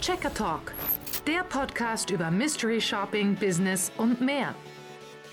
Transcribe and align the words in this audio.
Checker 0.00 0.32
Talk, 0.34 0.72
der 1.26 1.44
Podcast 1.44 2.10
über 2.10 2.30
Mystery 2.30 2.80
Shopping, 2.80 3.34
Business 3.36 3.90
und 3.96 4.20
mehr. 4.20 4.54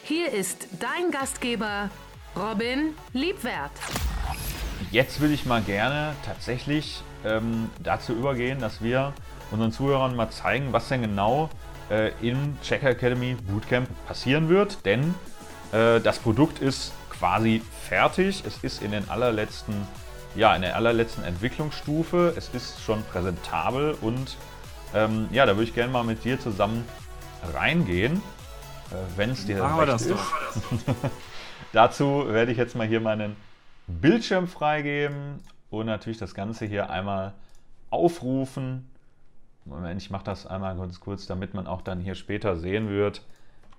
Hier 0.04 0.32
ist 0.32 0.68
dein 0.80 1.12
Gastgeber 1.12 1.90
Robin 2.36 2.96
Liebwert. 3.14 3.72
Jetzt 4.92 5.20
würde 5.20 5.34
ich 5.34 5.46
mal 5.46 5.62
gerne 5.62 6.16
tatsächlich 6.26 7.04
ähm, 7.26 7.70
dazu 7.84 8.14
übergehen, 8.14 8.60
dass 8.60 8.82
wir 8.82 9.14
unseren 9.52 9.72
Zuhörern 9.72 10.16
mal 10.16 10.30
zeigen, 10.30 10.72
was 10.72 10.88
denn 10.88 11.02
genau 11.02 11.50
äh, 11.90 12.12
im 12.22 12.58
Checker 12.62 12.92
Academy 12.92 13.36
Bootcamp 13.36 13.90
passieren 14.08 14.50
wird. 14.50 14.86
Denn 14.86 15.14
äh, 15.72 16.00
das 16.00 16.20
Produkt 16.20 16.60
ist 16.60 16.94
quasi 17.10 17.62
fertig. 17.88 18.44
Es 18.48 18.64
ist 18.64 18.82
in 18.82 18.92
den 18.92 19.10
allerletzten, 19.10 19.76
ja, 20.36 20.56
in 20.56 20.62
der 20.62 20.76
allerletzten 20.76 21.24
Entwicklungsstufe. 21.24 22.34
Es 22.38 22.50
ist 22.54 22.82
schon 22.82 23.04
präsentabel 23.04 23.98
und 24.02 24.38
ähm, 24.94 25.28
ja, 25.32 25.46
da 25.46 25.54
würde 25.54 25.64
ich 25.64 25.74
gerne 25.74 25.92
mal 25.92 26.04
mit 26.04 26.24
dir 26.24 26.40
zusammen 26.40 26.86
reingehen, 27.54 28.18
äh, 28.92 28.96
wenn 29.18 29.32
es 29.32 29.46
dir 29.46 29.58
wir 29.58 29.86
das 29.86 30.04
ist. 30.04 30.12
doch. 30.12 30.94
Dazu 31.74 32.26
werde 32.28 32.52
ich 32.52 32.58
jetzt 32.58 32.76
mal 32.76 32.86
hier 32.86 33.00
meinen 33.00 33.36
Bildschirm 33.88 34.48
freigeben 34.48 35.40
und 35.70 35.86
natürlich 35.86 36.18
das 36.18 36.34
Ganze 36.34 36.66
hier 36.66 36.90
einmal 36.90 37.34
aufrufen. 37.90 38.90
Moment, 39.66 40.02
ich 40.02 40.10
mache 40.10 40.24
das 40.24 40.46
einmal 40.46 40.76
ganz 40.76 41.00
kurz, 41.00 41.28
damit 41.28 41.54
man 41.54 41.68
auch 41.68 41.82
dann 41.82 42.00
hier 42.00 42.16
später 42.16 42.58
sehen 42.58 42.90
wird, 42.90 43.22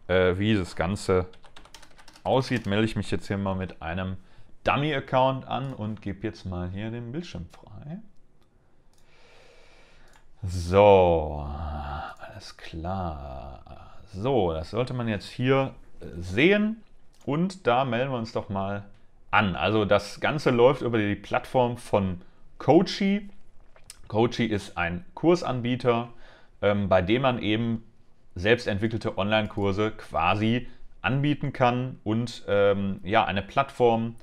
äh, 0.09 0.38
wie 0.38 0.55
das 0.55 0.77
Ganze 0.77 1.27
aussieht. 2.24 2.66
Melde 2.66 2.85
ich 2.85 2.97
mich 2.97 3.10
jetzt 3.10 3.27
hier 3.27 3.37
mal 3.37 3.57
mit 3.57 3.83
einem 3.83 4.16
Dummy-Account 4.65 5.47
an 5.47 5.74
und 5.74 6.02
gebe 6.02 6.27
jetzt 6.27 6.47
mal 6.47 6.71
hier 6.71 6.91
den 6.91 7.13
Bildschirm 7.13 7.47
frei. 7.51 7.99
So, 10.45 11.46
alles 12.19 12.56
klar. 12.56 13.60
So, 14.12 14.52
das 14.52 14.71
sollte 14.71 14.93
man 14.93 15.07
jetzt 15.07 15.29
hier 15.30 15.73
äh, 16.01 16.07
sehen 16.21 16.82
und 17.24 17.65
da 17.68 17.84
melden 17.84 18.10
wir 18.10 18.18
uns 18.18 18.32
doch 18.32 18.49
mal 18.49 18.84
an. 19.30 19.54
Also 19.54 19.84
das 19.84 20.18
Ganze 20.18 20.51
läuft 20.51 20.82
über 20.82 20.99
die 20.99 21.15
Plattform 21.15 21.76
von 21.76 22.21
Coachy. 22.59 23.29
Coachy 24.09 24.46
ist 24.46 24.76
ein 24.76 25.04
Kursanbieter, 25.15 26.09
ähm, 26.60 26.88
bei 26.88 27.02
dem 27.02 27.23
man 27.23 27.38
eben 27.38 27.84
selbstentwickelte 28.34 29.16
Online-Kurse 29.18 29.93
quasi 29.93 30.66
anbieten 31.02 31.52
kann 31.52 32.01
und 32.02 32.43
ähm, 32.49 32.99
ja, 33.04 33.24
eine 33.24 33.43
Plattform, 33.43 34.16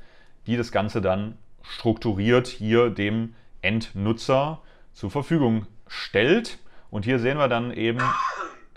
die 0.48 0.58
das 0.58 0.74
Ganze 0.74 1.00
dann 1.00 1.38
strukturiert 1.62 2.48
hier 2.48 2.90
dem 2.90 3.36
Endnutzer 3.62 4.60
zur 4.94 5.12
Verfügung 5.12 5.66
stellt. 5.90 6.60
Und 6.90 7.04
hier 7.04 7.20
sehen 7.20 7.38
wir 7.38 7.50
dann 7.50 7.74
eben 7.74 8.00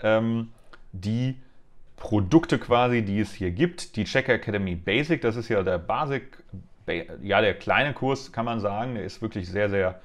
ähm, 0.01 0.51
die 0.91 1.39
Produkte 1.95 2.59
quasi, 2.59 3.03
die 3.03 3.21
es 3.21 3.33
hier 3.33 3.51
gibt. 3.51 3.95
Die 3.95 4.03
Checker 4.03 4.33
Academy 4.33 4.75
Basic, 4.75 5.21
das 5.21 5.37
ist 5.37 5.47
ja 5.47 5.63
der 5.63 5.77
Basic, 5.77 6.37
ja, 7.21 7.39
der 7.39 7.53
kleine 7.53 7.93
Kurs, 7.93 8.33
kann 8.33 8.43
man 8.43 8.59
sagen. 8.59 8.95
Der 8.95 9.05
ist 9.05 9.21
wirklich 9.21 9.47
sehr, 9.47 9.69
sehr 9.69 10.01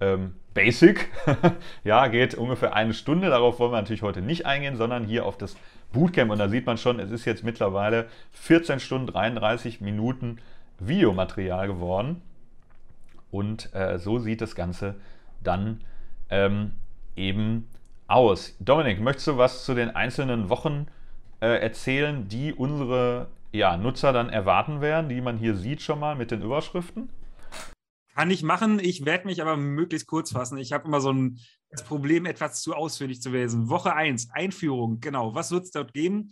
ähm, 0.00 0.34
basic. 0.54 1.08
ja, 1.84 2.08
geht 2.08 2.34
ungefähr 2.34 2.74
eine 2.74 2.94
Stunde. 2.94 3.28
Darauf 3.28 3.58
wollen 3.60 3.72
wir 3.72 3.80
natürlich 3.80 4.02
heute 4.02 4.22
nicht 4.22 4.44
eingehen, 4.44 4.76
sondern 4.76 5.04
hier 5.04 5.24
auf 5.24 5.38
das 5.38 5.56
Bootcamp. 5.92 6.32
Und 6.32 6.38
da 6.38 6.48
sieht 6.48 6.66
man 6.66 6.78
schon, 6.78 6.98
es 6.98 7.10
ist 7.10 7.24
jetzt 7.24 7.44
mittlerweile 7.44 8.06
14 8.32 8.80
Stunden 8.80 9.06
33 9.06 9.80
Minuten 9.80 10.38
Videomaterial 10.80 11.68
geworden. 11.68 12.22
Und 13.30 13.74
äh, 13.74 13.98
so 13.98 14.18
sieht 14.18 14.40
das 14.40 14.54
Ganze 14.54 14.96
dann 15.42 15.80
ähm, 16.30 16.72
eben 17.16 17.68
aus. 18.06 18.56
Dominik, 18.60 19.00
möchtest 19.00 19.28
du 19.28 19.36
was 19.36 19.64
zu 19.64 19.74
den 19.74 19.90
einzelnen 19.90 20.48
Wochen 20.48 20.86
äh, 21.40 21.60
erzählen, 21.60 22.28
die 22.28 22.52
unsere 22.52 23.28
ja, 23.52 23.76
Nutzer 23.76 24.12
dann 24.12 24.28
erwarten 24.28 24.80
werden, 24.80 25.08
die 25.08 25.20
man 25.20 25.38
hier 25.38 25.56
sieht 25.56 25.82
schon 25.82 26.00
mal 26.00 26.14
mit 26.14 26.30
den 26.30 26.42
Überschriften? 26.42 27.08
Kann 28.14 28.30
ich 28.30 28.42
machen. 28.42 28.78
Ich 28.78 29.04
werde 29.04 29.26
mich 29.26 29.42
aber 29.42 29.56
möglichst 29.56 30.06
kurz 30.06 30.32
fassen. 30.32 30.56
Ich 30.56 30.72
habe 30.72 30.86
immer 30.86 31.00
so 31.00 31.12
ein 31.12 31.38
das 31.70 31.84
Problem, 31.84 32.26
etwas 32.26 32.62
zu 32.62 32.74
ausführlich 32.74 33.20
zu 33.20 33.30
lesen. 33.30 33.68
Woche 33.68 33.94
1, 33.94 34.30
Einführung, 34.32 35.00
genau. 35.00 35.34
Was 35.34 35.50
wird 35.50 35.64
es 35.64 35.70
dort 35.70 35.92
geben? 35.92 36.30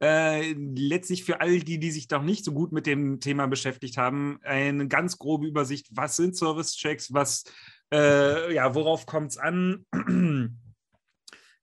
Äh, 0.00 0.52
letztlich 0.52 1.24
für 1.24 1.40
all 1.40 1.60
die, 1.60 1.78
die 1.78 1.90
sich 1.90 2.10
noch 2.10 2.22
nicht 2.22 2.44
so 2.44 2.52
gut 2.52 2.72
mit 2.72 2.86
dem 2.86 3.20
Thema 3.20 3.46
beschäftigt 3.46 3.96
haben, 3.96 4.38
eine 4.42 4.88
ganz 4.88 5.16
grobe 5.16 5.46
Übersicht. 5.46 5.88
Was 5.92 6.16
sind 6.16 6.36
Service-Checks? 6.36 7.14
Was, 7.14 7.44
äh, 7.92 8.54
ja, 8.54 8.74
worauf 8.74 9.06
kommt 9.06 9.32
es 9.32 9.38
an? 9.38 9.84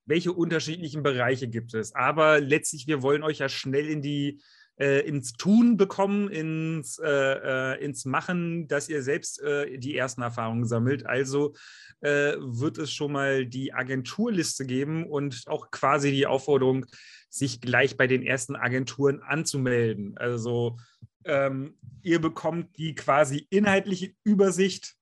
Welche 0.06 0.34
unterschiedlichen 0.34 1.04
Bereiche 1.04 1.48
gibt 1.48 1.74
es? 1.74 1.96
Aber 1.96 2.40
letztlich, 2.40 2.88
wir 2.88 3.02
wollen 3.02 3.24
euch 3.24 3.40
ja 3.40 3.50
schnell 3.50 3.88
in 3.88 4.02
die 4.02 4.42
äh, 4.80 5.08
ins 5.08 5.34
Tun 5.34 5.78
bekommen, 5.78 6.30
ins, 6.30 7.00
äh, 7.00 7.08
äh, 7.08 7.84
ins 7.84 8.06
Machen, 8.06 8.68
dass 8.68 8.90
ihr 8.90 9.04
selbst 9.04 9.42
äh, 9.42 9.78
die 9.78 9.96
ersten 9.96 10.22
Erfahrungen 10.22 10.66
sammelt. 10.66 11.06
Also 11.06 11.54
äh, 12.02 12.34
wird 12.40 12.78
es 12.78 12.92
schon 12.92 13.12
mal 13.12 13.46
die 13.46 13.74
Agenturliste 13.74 14.66
geben 14.66 15.06
und 15.06 15.44
auch 15.48 15.72
quasi 15.72 16.12
die 16.12 16.28
Aufforderung, 16.28 16.86
sich 17.30 17.62
gleich 17.62 17.98
bei 17.98 18.06
den 18.06 18.24
ersten 18.24 18.56
Agenturen 18.56 19.22
anzumelden. 19.22 20.18
Also 20.18 20.78
ähm, 21.26 21.78
ihr 22.04 22.20
bekommt 22.20 22.78
die 22.78 22.94
quasi 22.94 23.48
inhaltliche 23.50 24.14
Übersicht 24.24 24.96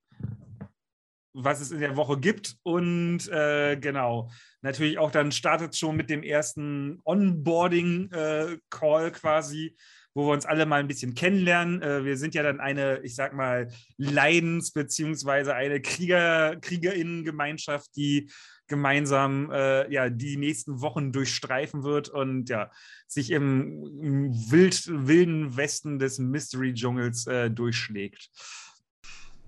was 1.34 1.62
es 1.62 1.72
in 1.72 1.80
der 1.80 1.96
Woche 1.96 2.20
gibt. 2.20 2.58
Und 2.64 3.28
äh, 3.30 3.78
genau, 3.78 4.30
natürlich 4.62 4.98
auch 4.98 5.12
dann 5.12 5.32
startet 5.32 5.76
schon 5.76 5.96
mit 5.96 6.10
dem 6.10 6.24
ersten 6.24 7.00
Onboarding-Call 7.04 9.08
äh, 9.08 9.12
quasi, 9.12 9.76
wo 10.14 10.28
wir 10.28 10.34
uns 10.34 10.46
alle 10.46 10.66
mal 10.66 10.80
ein 10.80 10.88
bisschen 10.88 11.16
kennenlernen. 11.16 11.82
Äh, 11.82 12.04
wir 12.04 12.18
sind 12.18 12.36
ja 12.36 12.44
dann 12.44 12.60
eine, 12.60 13.02
ich 13.04 13.16
sag 13.16 13.34
mal, 13.34 13.70
Leidens- 13.98 14.74
beziehungsweise 14.74 15.56
eine 15.56 15.82
Krieger, 15.82 16.58
KriegerInnen-Gemeinschaft, 16.58 17.96
die 17.96 18.30
gemeinsam 18.68 19.52
äh, 19.52 19.92
ja, 19.92 20.10
die 20.10 20.38
nächsten 20.38 20.82
Wochen 20.82 21.12
durchstreifen 21.12 21.84
wird 21.84 22.08
und 22.08 22.50
ja, 22.50 22.72
sich 23.06 23.32
im, 23.32 23.84
im 24.02 24.52
wild, 24.52 24.88
wilden 24.88 25.58
Westen 25.58 26.00
des 26.00 26.20
Mystery-Dschungels 26.20 27.28
äh, 27.28 27.52
durchschlägt. 27.52 28.30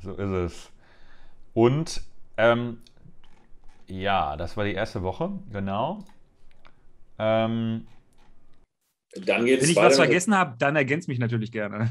So 0.01 0.11
ist 0.11 0.19
es. 0.19 0.72
Und 1.53 2.01
ähm, 2.37 2.81
ja, 3.87 4.37
das 4.37 4.57
war 4.57 4.65
die 4.65 4.73
erste 4.73 5.03
Woche, 5.03 5.31
genau. 5.51 6.03
Ähm, 7.19 7.87
dann 9.15 9.45
geht's 9.45 9.63
Wenn 9.63 9.69
ich 9.69 9.75
was 9.75 9.97
vergessen 9.97 10.35
habe, 10.35 10.55
dann 10.57 10.75
ergänzt 10.75 11.07
mich 11.07 11.19
natürlich 11.19 11.51
gerne. 11.51 11.89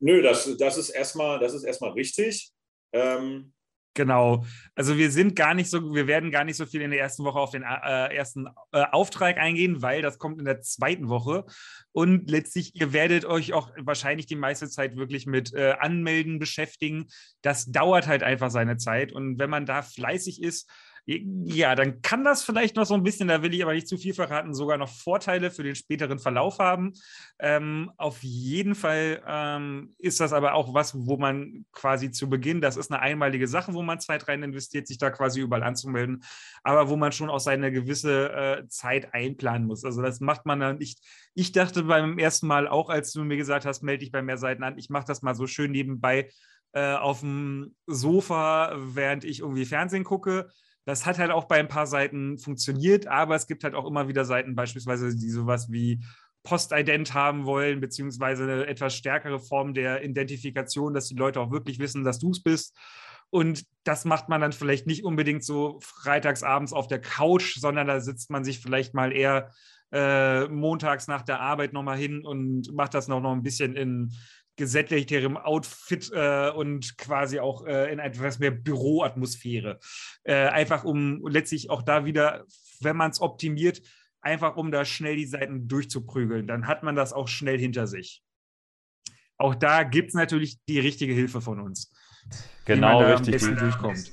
Nö, 0.00 0.20
das, 0.20 0.56
das, 0.58 0.76
ist, 0.76 0.90
erstmal, 0.90 1.38
das 1.38 1.54
ist 1.54 1.64
erstmal 1.64 1.92
richtig. 1.92 2.50
Ähm, 2.92 3.52
Genau. 3.94 4.44
Also 4.74 4.98
wir 4.98 5.10
sind 5.12 5.36
gar 5.36 5.54
nicht 5.54 5.70
so, 5.70 5.94
wir 5.94 6.08
werden 6.08 6.32
gar 6.32 6.42
nicht 6.42 6.56
so 6.56 6.66
viel 6.66 6.82
in 6.82 6.90
der 6.90 6.98
ersten 6.98 7.24
Woche 7.24 7.38
auf 7.38 7.52
den 7.52 7.62
äh, 7.62 8.14
ersten 8.14 8.48
äh, 8.72 8.84
Auftrag 8.90 9.38
eingehen, 9.38 9.82
weil 9.82 10.02
das 10.02 10.18
kommt 10.18 10.40
in 10.40 10.44
der 10.44 10.60
zweiten 10.60 11.08
Woche. 11.08 11.44
Und 11.92 12.28
letztlich, 12.28 12.74
ihr 12.74 12.92
werdet 12.92 13.24
euch 13.24 13.52
auch 13.52 13.70
wahrscheinlich 13.78 14.26
die 14.26 14.34
meiste 14.34 14.68
Zeit 14.68 14.96
wirklich 14.96 15.26
mit 15.26 15.54
äh, 15.54 15.74
Anmelden 15.78 16.40
beschäftigen. 16.40 17.06
Das 17.40 17.66
dauert 17.66 18.08
halt 18.08 18.24
einfach 18.24 18.50
seine 18.50 18.78
Zeit. 18.78 19.12
Und 19.12 19.38
wenn 19.38 19.50
man 19.50 19.64
da 19.64 19.82
fleißig 19.82 20.42
ist, 20.42 20.68
ja, 21.06 21.74
dann 21.74 22.00
kann 22.00 22.24
das 22.24 22.42
vielleicht 22.42 22.76
noch 22.76 22.86
so 22.86 22.94
ein 22.94 23.02
bisschen, 23.02 23.28
da 23.28 23.42
will 23.42 23.52
ich 23.52 23.62
aber 23.62 23.74
nicht 23.74 23.86
zu 23.86 23.98
viel 23.98 24.14
verraten, 24.14 24.54
sogar 24.54 24.78
noch 24.78 24.88
Vorteile 24.88 25.50
für 25.50 25.62
den 25.62 25.74
späteren 25.74 26.18
Verlauf 26.18 26.58
haben. 26.60 26.94
Ähm, 27.38 27.92
auf 27.98 28.22
jeden 28.22 28.74
Fall 28.74 29.22
ähm, 29.26 29.94
ist 29.98 30.20
das 30.20 30.32
aber 30.32 30.54
auch 30.54 30.72
was, 30.72 30.94
wo 30.94 31.18
man 31.18 31.66
quasi 31.72 32.10
zu 32.10 32.30
Beginn, 32.30 32.62
das 32.62 32.78
ist 32.78 32.90
eine 32.90 33.02
einmalige 33.02 33.46
Sache, 33.46 33.74
wo 33.74 33.82
man 33.82 34.00
Zeit 34.00 34.28
rein 34.28 34.42
investiert, 34.42 34.86
sich 34.86 34.96
da 34.96 35.10
quasi 35.10 35.40
überall 35.40 35.62
anzumelden, 35.62 36.24
aber 36.62 36.88
wo 36.88 36.96
man 36.96 37.12
schon 37.12 37.28
auch 37.28 37.40
seine 37.40 37.70
gewisse 37.70 38.32
äh, 38.32 38.68
Zeit 38.68 39.12
einplanen 39.12 39.66
muss. 39.66 39.84
Also 39.84 40.00
das 40.00 40.20
macht 40.20 40.46
man 40.46 40.60
dann 40.60 40.78
nicht. 40.78 41.00
Ich 41.34 41.52
dachte 41.52 41.82
beim 41.82 42.18
ersten 42.18 42.46
Mal 42.46 42.66
auch, 42.66 42.88
als 42.88 43.12
du 43.12 43.24
mir 43.24 43.36
gesagt 43.36 43.66
hast, 43.66 43.82
melde 43.82 44.00
dich 44.00 44.12
bei 44.12 44.22
mehr 44.22 44.38
Seiten 44.38 44.62
an, 44.62 44.78
ich 44.78 44.88
mache 44.88 45.06
das 45.06 45.20
mal 45.20 45.34
so 45.34 45.46
schön 45.46 45.72
nebenbei 45.72 46.30
äh, 46.72 46.94
auf 46.94 47.20
dem 47.20 47.74
Sofa, 47.86 48.72
während 48.76 49.24
ich 49.24 49.40
irgendwie 49.40 49.66
Fernsehen 49.66 50.04
gucke. 50.04 50.48
Das 50.84 51.06
hat 51.06 51.18
halt 51.18 51.30
auch 51.30 51.44
bei 51.44 51.58
ein 51.58 51.68
paar 51.68 51.86
Seiten 51.86 52.38
funktioniert, 52.38 53.06
aber 53.06 53.34
es 53.36 53.46
gibt 53.46 53.64
halt 53.64 53.74
auch 53.74 53.86
immer 53.86 54.08
wieder 54.08 54.24
Seiten, 54.24 54.54
beispielsweise, 54.54 55.16
die 55.16 55.30
sowas 55.30 55.70
wie 55.70 56.04
Postident 56.42 57.14
haben 57.14 57.46
wollen, 57.46 57.80
beziehungsweise 57.80 58.44
eine 58.44 58.66
etwas 58.66 58.94
stärkere 58.94 59.40
Form 59.40 59.72
der 59.72 60.04
Identifikation, 60.04 60.92
dass 60.92 61.08
die 61.08 61.14
Leute 61.14 61.40
auch 61.40 61.50
wirklich 61.50 61.78
wissen, 61.78 62.04
dass 62.04 62.18
du 62.18 62.30
es 62.30 62.42
bist. 62.42 62.76
Und 63.30 63.64
das 63.82 64.04
macht 64.04 64.28
man 64.28 64.40
dann 64.40 64.52
vielleicht 64.52 64.86
nicht 64.86 65.04
unbedingt 65.04 65.42
so 65.42 65.80
freitagsabends 65.82 66.72
auf 66.72 66.86
der 66.86 67.00
Couch, 67.00 67.58
sondern 67.58 67.86
da 67.86 67.98
sitzt 68.00 68.30
man 68.30 68.44
sich 68.44 68.60
vielleicht 68.60 68.94
mal 68.94 69.10
eher 69.10 69.50
äh, 69.90 70.46
montags 70.48 71.08
nach 71.08 71.22
der 71.22 71.40
Arbeit 71.40 71.72
nochmal 71.72 71.96
hin 71.96 72.24
und 72.24 72.72
macht 72.74 72.94
das 72.94 73.08
noch, 73.08 73.20
noch 73.20 73.32
ein 73.32 73.42
bisschen 73.42 73.74
in 73.74 74.12
gesättigterem 74.56 75.36
Outfit 75.36 76.10
äh, 76.12 76.50
und 76.50 76.96
quasi 76.96 77.40
auch 77.40 77.66
äh, 77.66 77.92
in 77.92 77.98
etwas 77.98 78.38
mehr 78.38 78.50
Büroatmosphäre. 78.50 79.78
Äh, 80.22 80.34
einfach 80.34 80.84
um 80.84 81.26
letztlich 81.26 81.70
auch 81.70 81.82
da 81.82 82.04
wieder, 82.04 82.44
wenn 82.80 82.96
man 82.96 83.10
es 83.10 83.20
optimiert, 83.20 83.82
einfach 84.20 84.56
um 84.56 84.70
da 84.70 84.84
schnell 84.84 85.16
die 85.16 85.26
Seiten 85.26 85.68
durchzuprügeln. 85.68 86.46
Dann 86.46 86.66
hat 86.66 86.82
man 86.82 86.94
das 86.94 87.12
auch 87.12 87.28
schnell 87.28 87.58
hinter 87.58 87.86
sich. 87.86 88.22
Auch 89.36 89.54
da 89.54 89.82
gibt 89.82 90.08
es 90.08 90.14
natürlich 90.14 90.58
die 90.68 90.78
richtige 90.78 91.12
Hilfe 91.12 91.40
von 91.40 91.60
uns. 91.60 91.92
Genau, 92.64 93.00
richtig. 93.00 93.42
Die, 93.42 93.54
durchkommt. 93.54 94.12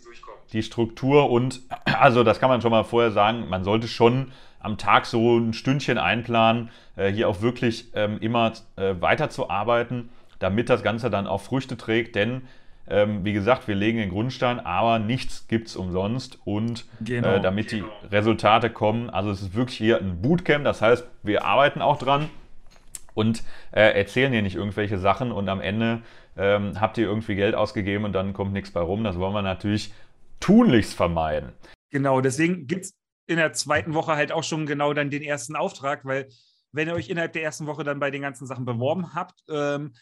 die 0.52 0.64
Struktur 0.64 1.30
und, 1.30 1.62
also 1.86 2.24
das 2.24 2.40
kann 2.40 2.50
man 2.50 2.62
schon 2.62 2.72
mal 2.72 2.84
vorher 2.84 3.12
sagen, 3.12 3.48
man 3.48 3.64
sollte 3.64 3.88
schon 3.88 4.32
am 4.60 4.78
Tag 4.78 5.06
so 5.06 5.38
ein 5.38 5.54
Stündchen 5.54 5.98
einplanen, 5.98 6.70
äh, 6.96 7.12
hier 7.12 7.30
auch 7.30 7.42
wirklich 7.42 7.92
ähm, 7.94 8.18
immer 8.20 8.54
äh, 8.76 8.96
weiterzuarbeiten, 9.00 10.10
damit 10.42 10.70
das 10.70 10.84
Ganze 10.84 11.10
dann 11.10 11.28
auch 11.28 11.42
Früchte 11.42 11.78
trägt, 11.78 12.16
denn 12.16 12.44
ähm, 12.88 13.24
wie 13.24 13.34
gesagt, 13.34 13.68
wir 13.68 13.76
legen 13.76 14.00
den 14.00 14.10
Grundstein, 14.10 14.60
aber 14.60 15.00
nichts 15.00 15.48
gibt 15.48 15.68
es 15.68 15.76
umsonst 15.76 16.40
und 16.46 16.86
genau, 17.00 17.36
äh, 17.36 17.42
damit 17.42 17.70
genau. 17.70 17.88
die 18.02 18.08
Resultate 18.08 18.70
kommen, 18.70 19.10
also 19.10 19.32
es 19.32 19.42
ist 19.42 19.56
wirklich 19.56 19.78
hier 19.78 20.00
ein 20.00 20.22
Bootcamp, 20.22 20.66
das 20.66 20.82
heißt, 20.82 21.08
wir 21.24 21.46
arbeiten 21.46 21.82
auch 21.82 21.98
dran 21.98 22.30
und 23.14 23.44
äh, 23.72 23.98
erzählen 23.98 24.32
hier 24.32 24.42
nicht 24.42 24.56
irgendwelche 24.56 24.98
Sachen 24.98 25.32
und 25.32 25.48
am 25.48 25.62
Ende 25.62 26.02
ähm, 26.38 26.80
habt 26.80 26.98
ihr 26.98 27.06
irgendwie 27.06 27.36
Geld 27.36 27.56
ausgegeben 27.56 28.06
und 28.06 28.14
dann 28.14 28.34
kommt 28.34 28.54
nichts 28.54 28.72
bei 28.72 28.82
rum. 28.82 29.04
Das 29.04 29.18
wollen 29.20 29.34
wir 29.34 29.42
natürlich 29.42 29.94
tunlichst 30.40 30.94
vermeiden. 30.94 31.52
Genau, 31.92 32.22
deswegen 32.22 32.68
gibt 32.68 32.86
es 32.86 32.94
in 33.28 33.38
der 33.38 33.54
zweiten 33.54 33.94
Woche 33.94 34.16
halt 34.16 34.32
auch 34.32 34.44
schon 34.44 34.66
genau 34.66 34.94
dann 34.94 35.10
den 35.10 35.22
ersten 35.22 35.56
Auftrag, 35.56 36.06
weil 36.06 36.28
wenn 36.72 36.88
ihr 36.88 36.94
euch 36.94 37.10
innerhalb 37.10 37.34
der 37.34 37.44
ersten 37.44 37.68
Woche 37.68 37.84
dann 37.84 38.00
bei 38.00 38.12
den 38.12 38.22
ganzen 38.22 38.46
Sachen 38.48 38.66
beworben 38.66 39.14
habt, 39.14 39.44
ähm, 39.50 39.94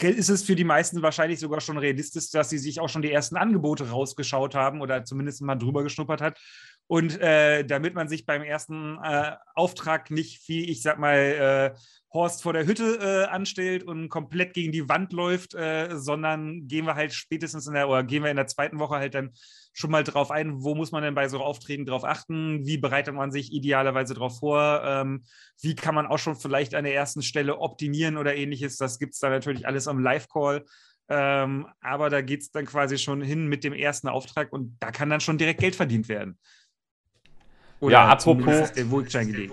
ist 0.00 0.28
es 0.28 0.44
für 0.44 0.54
die 0.54 0.64
meisten 0.64 1.02
wahrscheinlich 1.02 1.40
sogar 1.40 1.60
schon 1.60 1.78
realistisch, 1.78 2.30
dass 2.30 2.50
sie 2.50 2.58
sich 2.58 2.80
auch 2.80 2.88
schon 2.88 3.02
die 3.02 3.10
ersten 3.10 3.36
Angebote 3.36 3.90
rausgeschaut 3.90 4.54
haben 4.54 4.80
oder 4.80 5.04
zumindest 5.04 5.42
mal 5.42 5.56
drüber 5.56 5.82
geschnuppert 5.82 6.20
hat. 6.20 6.38
Und 6.86 7.18
äh, 7.20 7.64
damit 7.64 7.94
man 7.94 8.08
sich 8.08 8.26
beim 8.26 8.42
ersten 8.42 8.98
äh, 9.02 9.32
Auftrag 9.54 10.10
nicht, 10.10 10.46
wie 10.48 10.70
ich 10.70 10.82
sag 10.82 10.98
mal, 10.98 11.16
äh, 11.74 11.78
Horst 12.12 12.42
vor 12.42 12.52
der 12.52 12.66
Hütte 12.66 12.98
äh, 13.00 13.30
anstellt 13.30 13.82
und 13.82 14.08
komplett 14.08 14.54
gegen 14.54 14.70
die 14.70 14.88
Wand 14.88 15.12
läuft, 15.12 15.54
äh, 15.54 15.96
sondern 15.96 16.68
gehen 16.68 16.86
wir 16.86 16.94
halt 16.94 17.12
spätestens 17.12 17.66
in 17.66 17.74
der, 17.74 17.88
oder 17.88 18.04
gehen 18.04 18.22
wir 18.22 18.30
in 18.30 18.36
der 18.36 18.46
zweiten 18.46 18.78
Woche 18.78 18.96
halt 18.96 19.14
dann 19.14 19.32
schon 19.72 19.90
mal 19.90 20.04
drauf 20.04 20.30
ein, 20.30 20.62
wo 20.62 20.76
muss 20.76 20.92
man 20.92 21.02
denn 21.02 21.16
bei 21.16 21.28
so 21.28 21.40
Auftreten 21.40 21.86
drauf 21.86 22.04
achten, 22.04 22.64
wie 22.66 22.78
bereitet 22.78 23.14
man 23.14 23.32
sich 23.32 23.52
idealerweise 23.52 24.14
darauf 24.14 24.38
vor, 24.38 24.82
ähm, 24.84 25.24
wie 25.60 25.74
kann 25.74 25.96
man 25.96 26.06
auch 26.06 26.18
schon 26.18 26.36
vielleicht 26.36 26.76
an 26.76 26.84
der 26.84 26.94
ersten 26.94 27.22
Stelle 27.22 27.58
optimieren 27.58 28.16
oder 28.16 28.36
ähnliches. 28.36 28.76
Das 28.76 29.00
gibt 29.00 29.14
es 29.14 29.18
dann 29.18 29.32
natürlich 29.32 29.66
alles 29.66 29.88
am 29.88 29.98
Live-Call. 29.98 30.64
Ähm, 31.08 31.66
aber 31.80 32.08
da 32.08 32.22
geht 32.22 32.42
es 32.42 32.50
dann 32.50 32.64
quasi 32.64 32.96
schon 32.96 33.20
hin 33.20 33.46
mit 33.46 33.62
dem 33.62 33.74
ersten 33.74 34.08
Auftrag 34.08 34.52
und 34.52 34.76
da 34.80 34.90
kann 34.90 35.10
dann 35.10 35.20
schon 35.20 35.36
direkt 35.36 35.60
Geld 35.60 35.76
verdient 35.76 36.08
werden. 36.08 36.38
Oder 37.84 37.92
ja, 37.92 38.08
apropos, 38.08 38.72
der 38.72 38.90
Wohlschein 38.90 39.26
gelegt. 39.26 39.52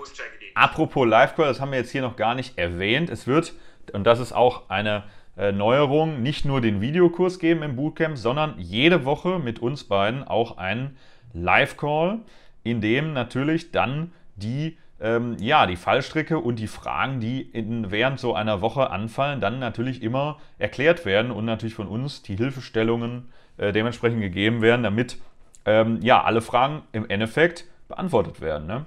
Apropos 0.53 1.05
Live-Call, 1.05 1.47
das 1.47 1.59
haben 1.59 1.71
wir 1.71 1.79
jetzt 1.79 1.91
hier 1.91 2.01
noch 2.01 2.15
gar 2.15 2.33
nicht 2.33 2.57
erwähnt. 2.57 3.09
Es 3.09 3.27
wird, 3.27 3.53
und 3.91 4.05
das 4.05 4.19
ist 4.19 4.31
auch 4.31 4.69
eine 4.69 5.03
äh, 5.37 5.51
Neuerung, 5.51 6.21
nicht 6.21 6.45
nur 6.45 6.61
den 6.61 6.79
Videokurs 6.79 7.39
geben 7.39 7.61
im 7.61 7.75
Bootcamp, 7.75 8.17
sondern 8.17 8.55
jede 8.57 9.03
Woche 9.03 9.39
mit 9.39 9.59
uns 9.59 9.83
beiden 9.83 10.23
auch 10.23 10.57
einen 10.57 10.97
Live-Call, 11.33 12.19
in 12.63 12.79
dem 12.79 13.11
natürlich 13.11 13.71
dann 13.71 14.11
die 14.35 14.77
ähm, 15.01 15.35
ja, 15.39 15.65
die 15.65 15.75
Fallstricke 15.75 16.37
und 16.37 16.57
die 16.57 16.67
Fragen, 16.67 17.19
die 17.19 17.41
in, 17.41 17.89
während 17.89 18.19
so 18.19 18.35
einer 18.35 18.61
Woche 18.61 18.91
anfallen, 18.91 19.41
dann 19.41 19.57
natürlich 19.57 20.03
immer 20.03 20.39
erklärt 20.59 21.05
werden 21.05 21.31
und 21.31 21.43
natürlich 21.43 21.73
von 21.73 21.87
uns 21.87 22.21
die 22.21 22.37
Hilfestellungen 22.37 23.29
äh, 23.57 23.71
dementsprechend 23.71 24.21
gegeben 24.21 24.61
werden, 24.61 24.83
damit 24.83 25.17
ähm, 25.65 25.99
ja, 26.03 26.23
alle 26.23 26.41
Fragen 26.41 26.83
im 26.91 27.09
Endeffekt 27.09 27.65
beantwortet 27.91 28.41
werden. 28.41 28.67
Ne? 28.67 28.85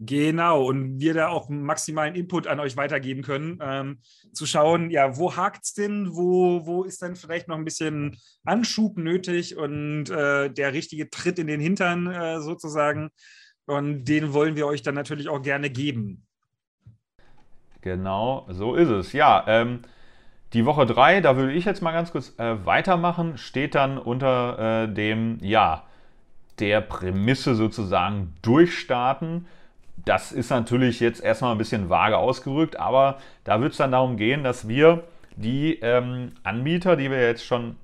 Genau, 0.00 0.64
und 0.64 0.98
wir 0.98 1.14
da 1.14 1.28
auch 1.28 1.48
maximalen 1.48 2.14
Input 2.16 2.46
an 2.46 2.58
euch 2.58 2.76
weitergeben 2.76 3.22
können, 3.22 3.58
ähm, 3.62 4.00
zu 4.32 4.44
schauen, 4.44 4.90
ja, 4.90 5.16
wo 5.16 5.36
hakt 5.36 5.64
es 5.64 5.72
denn, 5.72 6.08
wo, 6.14 6.66
wo 6.66 6.82
ist 6.82 7.00
denn 7.00 7.14
vielleicht 7.14 7.46
noch 7.46 7.56
ein 7.56 7.64
bisschen 7.64 8.16
Anschub 8.44 8.98
nötig 8.98 9.56
und 9.56 10.10
äh, 10.10 10.50
der 10.50 10.72
richtige 10.72 11.10
Tritt 11.10 11.38
in 11.38 11.46
den 11.46 11.60
Hintern 11.60 12.08
äh, 12.08 12.40
sozusagen. 12.40 13.10
Und 13.66 14.04
den 14.04 14.32
wollen 14.32 14.56
wir 14.56 14.66
euch 14.66 14.82
dann 14.82 14.94
natürlich 14.94 15.28
auch 15.28 15.40
gerne 15.40 15.70
geben. 15.70 16.26
Genau, 17.80 18.46
so 18.50 18.74
ist 18.74 18.88
es. 18.88 19.12
Ja, 19.12 19.44
ähm, 19.46 19.82
die 20.54 20.66
Woche 20.66 20.86
3, 20.86 21.20
da 21.20 21.36
würde 21.36 21.52
ich 21.52 21.64
jetzt 21.64 21.82
mal 21.82 21.92
ganz 21.92 22.12
kurz 22.12 22.34
äh, 22.38 22.64
weitermachen, 22.66 23.38
steht 23.38 23.74
dann 23.74 23.98
unter 23.98 24.84
äh, 24.84 24.92
dem, 24.92 25.38
ja, 25.40 25.86
der 26.58 26.80
Prämisse 26.80 27.54
sozusagen 27.54 28.34
durchstarten. 28.42 29.46
Das 30.04 30.32
ist 30.32 30.50
natürlich 30.50 31.00
jetzt 31.00 31.22
erstmal 31.22 31.52
ein 31.52 31.58
bisschen 31.58 31.88
vage 31.88 32.18
ausgerückt, 32.18 32.78
aber 32.78 33.18
da 33.44 33.60
wird 33.60 33.72
es 33.72 33.78
dann 33.78 33.92
darum 33.92 34.16
gehen, 34.16 34.44
dass 34.44 34.68
wir 34.68 35.04
die 35.36 35.78
ähm, 35.80 36.32
Anbieter, 36.42 36.96
die 36.96 37.10
wir 37.10 37.22
jetzt 37.26 37.44
schon, 37.44 37.76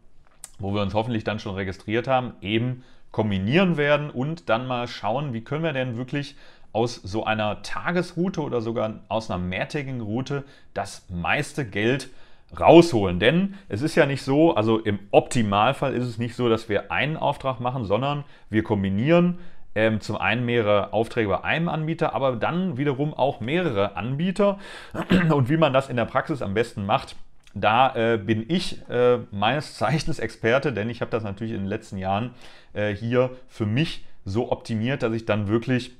wo 0.59 0.73
wir 0.75 0.83
uns 0.83 0.95
hoffentlich 0.95 1.25
dann 1.25 1.39
schon 1.39 1.55
registriert 1.55 2.07
haben, 2.07 2.35
eben 2.41 2.85
kombinieren 3.11 3.77
werden 3.77 4.11
und 4.11 4.49
dann 4.49 4.67
mal 4.67 4.87
schauen, 4.87 5.33
wie 5.33 5.43
können 5.43 5.65
wir 5.65 5.73
denn 5.73 5.97
wirklich 5.97 6.37
aus 6.73 6.95
so 6.95 7.25
einer 7.25 7.63
Tagesroute 7.63 8.41
oder 8.41 8.61
sogar 8.61 9.01
aus 9.09 9.31
einer 9.31 9.43
mehrtägigen 9.43 10.01
Route 10.01 10.45
das 10.75 11.05
meiste 11.09 11.65
Geld 11.65 12.11
rausholen. 12.59 13.21
Denn 13.21 13.55
es 13.69 13.83
ist 13.83 13.95
ja 13.95 14.07
nicht 14.07 14.23
so, 14.23 14.55
also 14.55 14.79
im 14.79 14.99
Optimalfall 15.11 15.95
ist 15.95 16.07
es 16.07 16.19
nicht 16.19 16.35
so, 16.35 16.49
dass 16.49 16.69
wir 16.69 16.91
einen 16.91 17.17
Auftrag 17.17 17.61
machen, 17.61 17.85
sondern 17.85 18.25
wir 18.49 18.63
kombinieren 18.63 19.39
ähm, 19.75 20.01
zum 20.01 20.17
einen 20.17 20.45
mehrere 20.45 20.93
Aufträge 20.93 21.29
bei 21.29 21.45
einem 21.45 21.69
Anbieter, 21.69 22.15
aber 22.15 22.37
dann 22.37 22.77
wiederum 22.77 23.15
auch 23.15 23.41
mehrere 23.41 23.97
Anbieter. 23.97 24.59
Und 25.31 25.49
wie 25.49 25.57
man 25.57 25.73
das 25.73 25.89
in 25.89 25.97
der 25.97 26.07
Praxis 26.07 26.43
am 26.43 26.55
besten 26.55 26.87
macht, 26.87 27.17
da 27.55 27.95
äh, 27.95 28.17
bin 28.17 28.45
ich 28.49 28.89
äh, 28.89 29.19
meines 29.31 29.77
Zeichens 29.77 30.19
Experte, 30.19 30.73
denn 30.73 30.89
ich 30.89 31.01
habe 31.01 31.11
das 31.11 31.25
natürlich 31.25 31.53
in 31.53 31.61
den 31.61 31.69
letzten 31.69 31.99
Jahren 31.99 32.31
äh, 32.73 32.95
hier 32.95 33.31
für 33.49 33.67
mich 33.67 34.05
so 34.25 34.53
optimiert, 34.53 35.03
dass 35.03 35.13
ich 35.13 35.25
dann 35.25 35.49
wirklich 35.49 35.93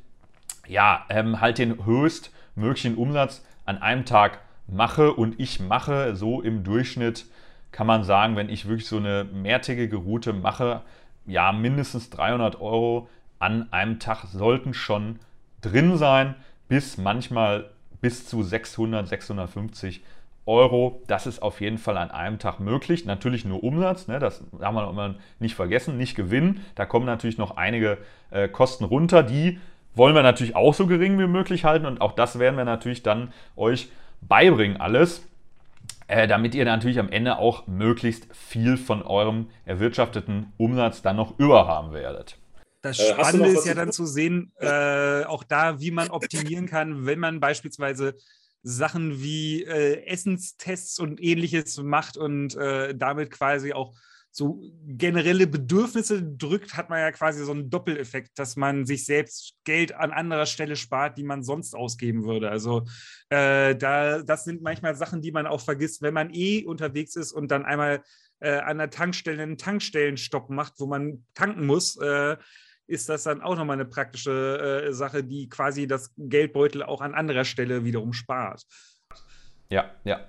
ja, 0.69 1.05
ähm, 1.09 1.41
halt 1.41 1.59
den 1.59 1.85
höchstmöglichen 1.85 2.97
Umsatz 2.97 3.45
an 3.65 3.79
einem 3.79 4.05
Tag 4.05 4.39
mache 4.73 5.13
und 5.13 5.39
ich 5.39 5.61
mache 5.61 6.15
so 6.17 6.41
im 6.41 6.65
Durchschnitt, 6.65 7.27
kann 7.73 7.87
man 7.87 8.05
sagen, 8.05 8.37
wenn 8.37 8.49
ich 8.49 8.69
wirklich 8.69 8.87
so 8.87 8.97
eine 8.97 9.25
mehrtägige 9.25 9.97
Route 9.97 10.33
mache, 10.33 10.83
ja, 11.27 11.53
mindestens 11.53 12.11
300 12.11 12.61
Euro 12.61 13.09
an 13.39 13.73
einem 13.73 13.99
Tag 13.99 14.25
sollten 14.25 14.75
schon 14.75 15.19
drin 15.61 15.97
sein, 15.97 16.35
bis 16.69 16.99
manchmal 16.99 17.71
bis 18.01 18.27
zu 18.27 18.43
600, 18.43 19.09
650 19.09 20.03
Euro. 20.47 21.03
Das 21.07 21.27
ist 21.27 21.43
auf 21.43 21.61
jeden 21.61 21.79
Fall 21.79 21.97
an 21.97 22.11
einem 22.11 22.39
Tag 22.39 22.61
möglich. 22.61 23.05
Natürlich 23.05 23.45
nur 23.45 23.63
Umsatz, 23.63 24.09
ne? 24.09 24.19
das 24.19 24.43
haben 24.61 24.75
wir 24.75 24.89
immer 24.89 25.15
nicht 25.39 25.55
vergessen, 25.55 25.97
nicht 25.97 26.17
Gewinn. 26.17 26.61
Da 26.75 26.87
kommen 26.87 27.07
natürlich 27.07 27.39
noch 27.39 27.57
einige 27.57 27.99
äh, 28.31 28.49
Kosten 28.49 28.85
runter. 28.85 29.23
Die 29.23 29.59
wollen 29.95 30.15
wir 30.15 30.23
natürlich 30.23 30.57
auch 30.57 30.75
so 30.75 30.87
gering 30.87 31.19
wie 31.19 31.27
möglich 31.27 31.65
halten 31.65 31.87
und 31.87 32.01
auch 32.01 32.13
das 32.13 32.39
werden 32.39 32.57
wir 32.57 32.65
natürlich 32.65 33.03
dann 33.03 33.33
euch 33.57 33.91
beibringen 34.21 34.81
alles, 34.81 35.23
äh, 36.09 36.27
damit 36.27 36.55
ihr 36.55 36.65
natürlich 36.65 36.99
am 36.99 37.11
Ende 37.11 37.39
auch 37.39 37.67
möglichst 37.67 38.27
viel 38.35 38.77
von 38.77 39.03
eurem 39.03 39.49
erwirtschafteten 39.65 40.53
Umsatz 40.57 41.03
dann 41.03 41.17
noch 41.17 41.39
überhaben 41.39 41.93
werdet. 41.93 42.37
Das 42.83 42.99
äh, 42.99 43.13
Spannende 43.13 43.49
ist 43.49 43.67
ja 43.67 43.75
dann 43.75 43.93
zu 43.93 44.07
sehen, 44.07 44.53
äh, 44.59 45.25
auch 45.25 45.45
da, 45.45 45.81
wie 45.81 45.91
man 45.91 46.11
optimieren 46.11 46.67
kann, 46.67 47.07
wenn 47.07 47.19
man 47.19 47.41
beispielsweise 47.41 48.15
Sachen 48.63 49.23
wie 49.23 49.65
äh, 49.65 50.05
Essenstests 50.07 50.99
und 50.99 51.23
ähnliches 51.23 51.79
macht 51.79 52.17
und 52.17 52.57
äh, 52.57 52.95
damit 52.95 53.31
quasi 53.31 53.73
auch 53.73 53.95
so 54.33 54.63
generelle 54.87 55.47
Bedürfnisse 55.47 56.23
drückt, 56.23 56.77
hat 56.77 56.89
man 56.89 57.01
ja 57.01 57.11
quasi 57.11 57.45
so 57.45 57.53
einen 57.53 57.69
Doppeleffekt, 57.69 58.39
dass 58.39 58.57
man 58.57 58.87
sich 58.87 59.05
selbst 59.05 59.55
Geld 59.65 59.95
an 59.95 60.13
anderer 60.13 60.47
Stelle 60.47 60.77
spart, 60.77 61.19
die 61.19 61.25
man 61.25 61.43
sonst 61.43 61.75
ausgeben 61.75 62.25
würde. 62.25 62.51
Also 62.51 62.85
äh, 63.29 63.75
da, 63.75 64.23
das 64.23 64.45
sind 64.45 64.63
manchmal 64.63 64.95
Sachen, 64.95 65.21
die 65.21 65.33
man 65.33 65.47
auch 65.47 65.61
vergisst, 65.61 66.03
wenn 66.03 66.15
man 66.15 66.33
eh 66.33 66.65
unterwegs 66.65 67.17
ist 67.17 67.33
und 67.33 67.51
dann 67.51 67.65
einmal 67.65 68.03
äh, 68.41 68.59
an 68.59 68.79
der 68.79 68.91
Tankstelle 68.91 69.43
einen 69.43 69.59
Tankstellenstopp 69.59 70.49
macht, 70.51 70.75
wo 70.79 70.87
man 70.87 71.25
tanken 71.35 71.67
muss. 71.67 71.97
Äh, 71.97 72.37
ist 72.87 73.09
das 73.09 73.23
dann 73.23 73.41
auch 73.41 73.57
nochmal 73.57 73.75
eine 73.75 73.85
praktische 73.85 74.87
äh, 74.89 74.93
Sache, 74.93 75.23
die 75.23 75.49
quasi 75.49 75.87
das 75.87 76.13
Geldbeutel 76.17 76.83
auch 76.83 77.01
an 77.01 77.15
anderer 77.15 77.45
Stelle 77.45 77.85
wiederum 77.85 78.13
spart. 78.13 78.65
Ja, 79.69 79.95
ja. 80.03 80.29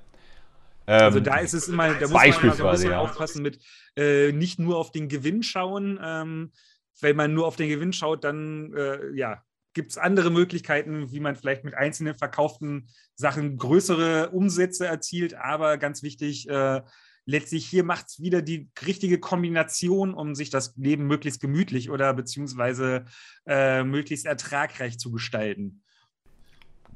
also 0.86 1.17
ähm, 1.17 1.24
da 1.24 1.38
ist 1.38 1.53
es 1.53 1.67
immer, 1.67 1.96
da 1.96 2.01
muss 2.01 2.12
man 2.12 2.25
immer 2.25 2.53
so 2.53 2.65
ein 2.65 2.72
bisschen 2.72 2.91
ja. 2.91 3.00
aufpassen 3.00 3.41
mit 3.41 3.60
äh, 3.96 4.32
nicht 4.32 4.60
nur 4.60 4.78
auf 4.78 4.92
den 4.92 5.10
Gewinn 5.10 5.44
schauen. 5.44 6.00
Ähm, 6.02 6.52
wenn 7.00 7.16
man 7.16 7.34
nur 7.34 7.48
auf 7.48 7.56
den 7.56 7.70
Gewinn 7.70 7.94
schaut, 7.94 8.24
dann 8.24 8.74
äh, 8.74 9.12
ja, 9.16 9.44
gibt 9.74 9.92
es 9.92 9.98
andere 9.98 10.30
Möglichkeiten, 10.30 11.12
wie 11.12 11.20
man 11.20 11.36
vielleicht 11.36 11.64
mit 11.64 11.74
einzelnen 11.74 12.16
verkauften 12.16 12.90
Sachen 13.16 13.58
größere 13.58 14.30
Umsätze 14.32 14.86
erzielt. 14.86 15.34
Aber 15.34 15.78
ganz 15.78 16.04
wichtig, 16.04 16.48
äh, 16.50 16.82
letztlich 17.26 17.66
hier 17.66 17.84
macht 17.84 18.08
es 18.10 18.20
wieder 18.20 18.42
die 18.42 18.70
richtige 18.86 19.20
Kombination, 19.20 20.14
um 20.14 20.36
sich 20.36 20.50
das 20.50 20.76
Leben 20.78 21.08
möglichst 21.08 21.42
gemütlich 21.42 21.90
oder 21.90 22.14
beziehungsweise 22.14 23.06
äh, 23.46 23.84
möglichst 23.84 24.26
ertragreich 24.26 24.98
zu 24.98 25.12
gestalten. 25.12 25.84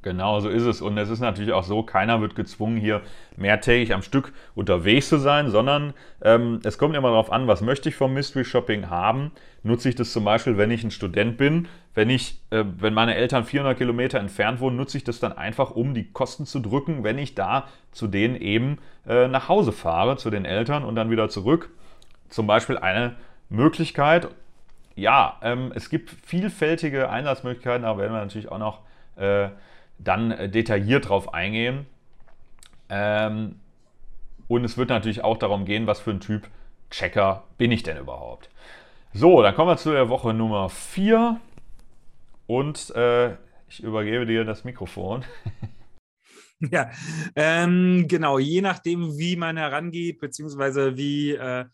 Genau, 0.05 0.39
so 0.39 0.49
ist 0.49 0.65
es. 0.65 0.83
Und 0.83 0.99
es 0.99 1.09
ist 1.09 1.19
natürlich 1.19 1.51
auch 1.51 1.63
so, 1.63 1.81
keiner 1.81 2.21
wird 2.21 2.35
gezwungen, 2.35 2.77
hier 2.77 3.01
mehrtägig 3.37 3.91
am 3.91 4.03
Stück 4.03 4.33
unterwegs 4.53 5.09
zu 5.09 5.17
sein, 5.17 5.49
sondern 5.49 5.95
ähm, 6.21 6.59
es 6.63 6.77
kommt 6.77 6.95
immer 6.95 7.07
darauf 7.07 7.31
an, 7.31 7.47
was 7.47 7.61
möchte 7.61 7.89
ich 7.89 7.95
vom 7.95 8.13
Mystery 8.13 8.45
Shopping 8.45 8.91
haben. 8.91 9.31
Nutze 9.63 9.89
ich 9.89 9.95
das 9.95 10.13
zum 10.13 10.23
Beispiel, 10.23 10.59
wenn 10.59 10.69
ich 10.69 10.83
ein 10.83 10.91
Student 10.91 11.37
bin, 11.37 11.67
wenn 11.95 12.11
ich, 12.11 12.39
äh, 12.51 12.63
wenn 12.77 12.93
meine 12.93 13.15
Eltern 13.15 13.45
400 13.45 13.79
Kilometer 13.79 14.19
entfernt 14.19 14.59
wohnen, 14.59 14.77
nutze 14.77 14.95
ich 14.95 15.03
das 15.03 15.19
dann 15.19 15.33
einfach, 15.33 15.71
um 15.71 15.95
die 15.95 16.11
Kosten 16.11 16.45
zu 16.45 16.59
drücken, 16.59 17.03
wenn 17.03 17.17
ich 17.17 17.33
da 17.33 17.67
zu 17.91 18.05
denen 18.05 18.35
eben 18.35 18.77
äh, 19.07 19.27
nach 19.27 19.49
Hause 19.49 19.71
fahre, 19.71 20.17
zu 20.17 20.29
den 20.29 20.45
Eltern 20.45 20.83
und 20.83 20.93
dann 20.93 21.09
wieder 21.09 21.29
zurück. 21.29 21.71
Zum 22.29 22.45
Beispiel 22.45 22.77
eine 22.77 23.15
Möglichkeit. 23.49 24.27
Ja, 24.95 25.39
ähm, 25.41 25.71
es 25.73 25.89
gibt 25.89 26.11
vielfältige 26.11 27.09
Einsatzmöglichkeiten, 27.09 27.81
da 27.81 27.97
werden 27.97 28.13
wir 28.13 28.19
natürlich 28.19 28.51
auch 28.51 28.59
noch 28.59 28.81
äh, 29.15 29.49
dann 29.97 30.31
äh, 30.31 30.49
detailliert 30.49 31.09
drauf 31.09 31.33
eingehen. 31.33 31.85
Ähm, 32.89 33.59
und 34.47 34.63
es 34.63 34.77
wird 34.77 34.89
natürlich 34.89 35.23
auch 35.23 35.37
darum 35.37 35.65
gehen, 35.65 35.87
was 35.87 35.99
für 35.99 36.11
ein 36.11 36.19
Typ 36.19 36.49
Checker 36.91 37.43
bin 37.57 37.71
ich 37.71 37.83
denn 37.83 37.97
überhaupt. 37.97 38.49
So, 39.13 39.41
dann 39.41 39.55
kommen 39.55 39.69
wir 39.69 39.77
zu 39.77 39.91
der 39.91 40.09
Woche 40.09 40.33
Nummer 40.33 40.69
4 40.69 41.39
und 42.47 42.95
äh, 42.95 43.33
ich 43.67 43.81
übergebe 43.81 44.25
dir 44.25 44.45
das 44.45 44.63
Mikrofon. 44.63 45.23
Ja, 46.71 46.89
ähm, 47.35 48.05
genau, 48.07 48.39
je 48.39 48.61
nachdem, 48.61 49.17
wie 49.17 49.35
man 49.35 49.57
herangeht, 49.57 50.21
beziehungsweise 50.21 50.95
wie 50.95 51.31
äh, 51.31 51.65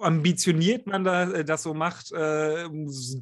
ambitioniert 0.00 0.86
man 0.86 1.02
da, 1.02 1.30
äh, 1.30 1.44
das 1.44 1.64
so 1.64 1.74
macht, 1.74 2.12
äh, 2.12 2.68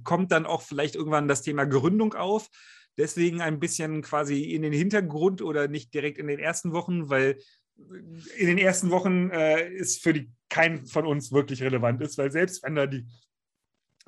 kommt 0.05 0.31
dann 0.31 0.45
auch 0.45 0.61
vielleicht 0.61 0.95
irgendwann 0.95 1.27
das 1.27 1.41
Thema 1.43 1.65
Gründung 1.65 2.13
auf 2.15 2.51
deswegen 2.97 3.41
ein 3.41 3.61
bisschen 3.61 4.03
quasi 4.03 4.43
in 4.43 4.63
den 4.63 4.73
Hintergrund 4.73 5.43
oder 5.43 5.69
nicht 5.69 5.93
direkt 5.95 6.19
in 6.19 6.27
den 6.27 6.39
ersten 6.39 6.73
Wochen, 6.73 7.09
weil 7.09 7.39
in 8.37 8.47
den 8.47 8.59
ersten 8.59 8.91
Wochen 8.91 9.31
äh, 9.31 9.69
ist 9.69 10.03
für 10.03 10.13
die 10.13 10.31
kein 10.49 10.87
von 10.87 11.07
uns 11.07 11.33
wirklich 11.33 11.63
relevant 11.63 12.01
ist, 12.03 12.19
weil 12.19 12.31
selbst 12.31 12.63
wenn 12.63 12.77
da 12.77 12.87
die 12.87 13.05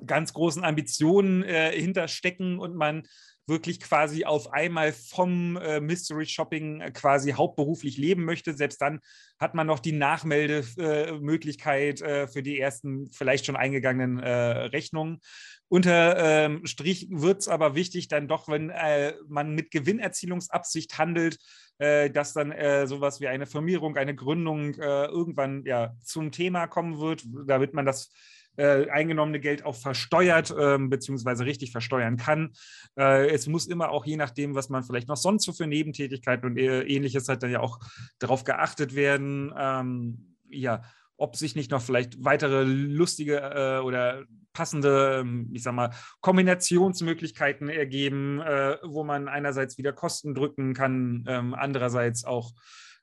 ganz 0.05 0.33
großen 0.33 0.62
Ambitionen 0.62 1.43
äh, 1.43 1.73
hinterstecken 1.73 2.59
und 2.59 2.76
man 2.76 3.07
wirklich 3.47 3.81
quasi 3.81 4.25
auf 4.25 4.53
einmal 4.53 4.93
vom 4.93 5.57
äh, 5.57 5.81
Mystery 5.81 6.26
Shopping 6.26 6.81
äh, 6.81 6.91
quasi 6.91 7.33
hauptberuflich 7.33 7.97
leben 7.97 8.25
möchte. 8.25 8.55
Selbst 8.55 8.83
dann 8.83 9.00
hat 9.38 9.55
man 9.55 9.67
noch 9.67 9.79
die 9.79 9.93
Nachmeldemöglichkeit 9.93 12.00
äh, 12.00 12.26
für 12.26 12.43
die 12.43 12.59
ersten 12.59 13.11
vielleicht 13.12 13.47
schon 13.47 13.57
eingegangenen 13.57 14.19
äh, 14.19 14.31
Rechnungen. 14.31 15.21
Unter 15.69 16.17
ähm, 16.17 16.67
Strich 16.67 17.09
wird 17.11 17.41
es 17.41 17.49
aber 17.49 17.75
wichtig, 17.75 18.09
dann 18.09 18.29
doch, 18.29 18.49
wenn 18.49 18.71
äh, 18.71 19.15
man 19.29 19.55
mit 19.55 19.71
Gewinnerzielungsabsicht 19.71 20.99
handelt, 20.99 21.38
dass 21.79 22.33
dann 22.33 22.53
äh, 22.53 22.87
sowas 22.87 23.21
wie 23.21 23.29
eine 23.29 23.45
Firmierung, 23.45 23.99
eine 23.99 24.15
Gründung 24.15 24.76
irgendwann 24.76 25.62
ja 25.67 25.95
zum 26.03 26.33
Thema 26.33 26.67
kommen 26.69 27.00
wird, 27.00 27.26
damit 27.47 27.75
man 27.75 27.85
das 27.85 28.11
äh, 28.57 28.89
eingenommene 28.91 29.41
Geld 29.41 29.65
auch 29.65 29.77
versteuert 29.77 30.55
ähm, 30.59 30.91
beziehungsweise 30.91 31.45
richtig 31.45 31.73
versteuern 31.73 32.17
kann. 32.17 32.53
Äh, 32.99 33.29
es 33.31 33.47
muss 33.47 33.67
immer 33.67 33.91
auch 33.91 34.07
je 34.07 34.17
nachdem, 34.17 34.55
was 34.55 34.69
man 34.69 34.83
vielleicht 34.83 35.09
noch 35.09 35.17
sonst 35.17 35.45
so 35.45 35.53
für 35.53 35.67
Nebentätigkeiten 35.67 36.47
und 36.47 36.57
ähnliches 36.57 37.29
hat, 37.29 37.43
dann 37.43 37.51
ja 37.51 37.61
auch 37.61 37.79
darauf 38.19 38.45
geachtet 38.45 38.95
werden. 38.95 39.53
Ähm, 39.59 40.37
ja, 40.51 40.83
ob 41.17 41.37
sich 41.37 41.57
nicht 41.57 41.71
noch 41.71 41.83
vielleicht 41.83 42.23
weitere 42.25 42.65
lustige 42.65 43.39
äh, 43.39 43.79
oder 43.81 44.25
passende, 44.53 45.21
ähm, 45.21 45.51
ich 45.53 45.63
sag 45.63 45.75
mal, 45.75 45.91
Kombinationsmöglichkeiten 46.21 47.69
ergeben, 47.69 48.41
äh, 48.41 48.79
wo 48.83 49.05
man 49.05 49.29
einerseits 49.29 49.77
wieder 49.79 49.93
Kosten 49.93 50.35
drücken 50.35 50.75
kann, 50.75 51.25
ähm, 51.29 51.55
andererseits 51.55 52.25
auch 52.25 52.53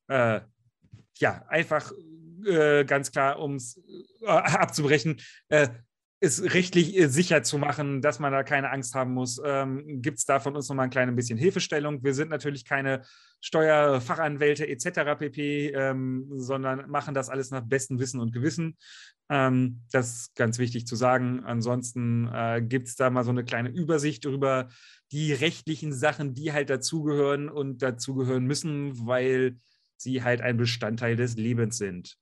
äh, 0.08 0.42
ja 1.20 1.46
einfach 1.48 1.92
äh, 2.46 2.86
ganz 2.86 3.12
klar, 3.12 3.40
um 3.40 3.56
es 3.56 3.82
äh, 4.22 4.28
abzubrechen, 4.28 5.18
äh, 5.50 5.70
es 6.24 6.42
rechtlich 6.54 6.98
äh, 6.98 7.08
sicher 7.08 7.44
zu 7.44 7.58
machen, 7.58 8.02
dass 8.02 8.20
man 8.20 8.32
da 8.32 8.44
keine 8.44 8.72
Angst 8.72 8.96
haben 8.96 9.14
muss, 9.14 9.42
ähm, 9.44 10.02
gibt 10.02 10.20
es 10.20 10.26
da 10.26 10.40
von 10.40 10.56
uns 10.56 10.70
nochmal 10.70 10.86
ein 10.86 10.90
kleines 10.90 11.16
bisschen 11.18 11.38
Hilfestellung. 11.38 12.02
Wir 12.02 12.14
sind 12.14 12.30
natürlich 12.30 12.64
keine 12.64 13.02
Steuerfachanwälte 13.42 14.66
etc. 14.66 15.20
pp., 15.20 15.72
ähm, 15.76 16.28
sondern 16.32 16.90
machen 16.90 17.14
das 17.14 17.28
alles 17.28 17.52
nach 17.52 17.66
bestem 17.66 18.00
Wissen 18.00 18.22
und 18.22 18.32
Gewissen. 18.32 18.78
Ähm, 19.30 19.82
das 19.92 20.14
ist 20.14 20.36
ganz 20.36 20.60
wichtig 20.60 20.88
zu 20.88 20.96
sagen. 20.96 21.44
Ansonsten 21.44 22.30
äh, 22.34 22.62
gibt 22.62 22.88
es 22.88 22.96
da 22.96 23.10
mal 23.10 23.26
so 23.26 23.32
eine 23.32 23.44
kleine 23.44 23.70
Übersicht 23.70 24.24
über 24.24 24.70
die 25.12 25.34
rechtlichen 25.34 25.92
Sachen, 25.92 26.34
die 26.34 26.54
halt 26.54 26.70
dazugehören 26.70 27.50
und 27.50 27.82
dazugehören 27.82 28.46
müssen, 28.46 29.06
weil 29.06 29.58
sie 29.98 30.24
halt 30.24 30.40
ein 30.40 30.56
Bestandteil 30.56 31.18
des 31.18 31.36
Lebens 31.36 31.78
sind. 31.78 32.18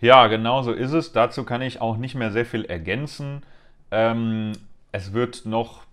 Ja, 0.00 0.26
genau 0.26 0.62
so 0.62 0.72
ist 0.72 0.92
es. 0.92 1.12
Dazu 1.12 1.44
kann 1.44 1.62
ich 1.62 1.80
auch 1.80 1.96
nicht 1.96 2.14
mehr 2.14 2.30
sehr 2.30 2.44
viel 2.44 2.64
ergänzen. 2.64 3.42
Ähm, 3.90 4.52
es 4.92 5.12
wird 5.12 5.46
noch 5.46 5.84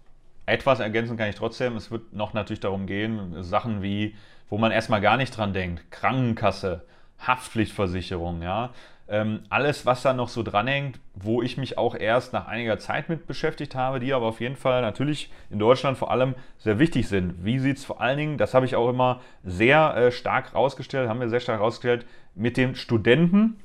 etwas 0.46 0.80
ergänzen, 0.80 1.18
kann 1.18 1.30
ich 1.30 1.36
trotzdem. 1.36 1.78
Es 1.78 1.90
wird 1.90 2.14
noch 2.14 2.34
natürlich 2.34 2.60
darum 2.60 2.86
gehen, 2.86 3.42
Sachen 3.44 3.82
wie, 3.82 4.16
wo 4.50 4.58
man 4.58 4.72
erstmal 4.72 5.02
gar 5.02 5.18
nicht 5.18 5.36
dran 5.36 5.54
denkt, 5.54 5.90
Krankenkasse, 5.92 6.84
Haftpflichtversicherung, 7.20 8.42
ja. 8.42 8.72
Ähm, 9.10 9.42
alles, 9.50 9.86
was 9.86 10.02
da 10.02 10.14
noch 10.14 10.30
so 10.30 10.44
dranhängt, 10.44 11.00
wo 11.14 11.42
ich 11.42 11.58
mich 11.58 11.78
auch 11.78 11.94
erst 11.94 12.32
nach 12.32 12.48
einiger 12.48 12.80
Zeit 12.80 13.10
mit 13.10 13.28
beschäftigt 13.28 13.76
habe, 13.76 14.00
die 14.00 14.14
aber 14.14 14.26
auf 14.26 14.40
jeden 14.40 14.56
Fall 14.56 14.82
natürlich 14.82 15.30
in 15.50 15.60
Deutschland 15.60 15.98
vor 15.98 16.10
allem 16.10 16.36
sehr 16.58 16.80
wichtig 16.80 17.10
sind. 17.10 17.44
Wie 17.44 17.60
sieht 17.60 17.78
es 17.78 17.86
vor 17.86 18.00
allen 18.00 18.18
Dingen, 18.18 18.38
das 18.38 18.54
habe 18.54 18.66
ich 18.66 18.78
auch 18.78 18.90
immer 18.90 19.20
sehr 19.44 19.96
äh, 19.96 20.12
stark 20.12 20.56
rausgestellt, 20.56 21.10
haben 21.10 21.20
wir 21.20 21.28
sehr 21.28 21.42
stark 21.42 21.60
rausgestellt, 21.60 22.06
mit 22.34 22.56
den 22.56 22.76
Studenten 22.76 23.58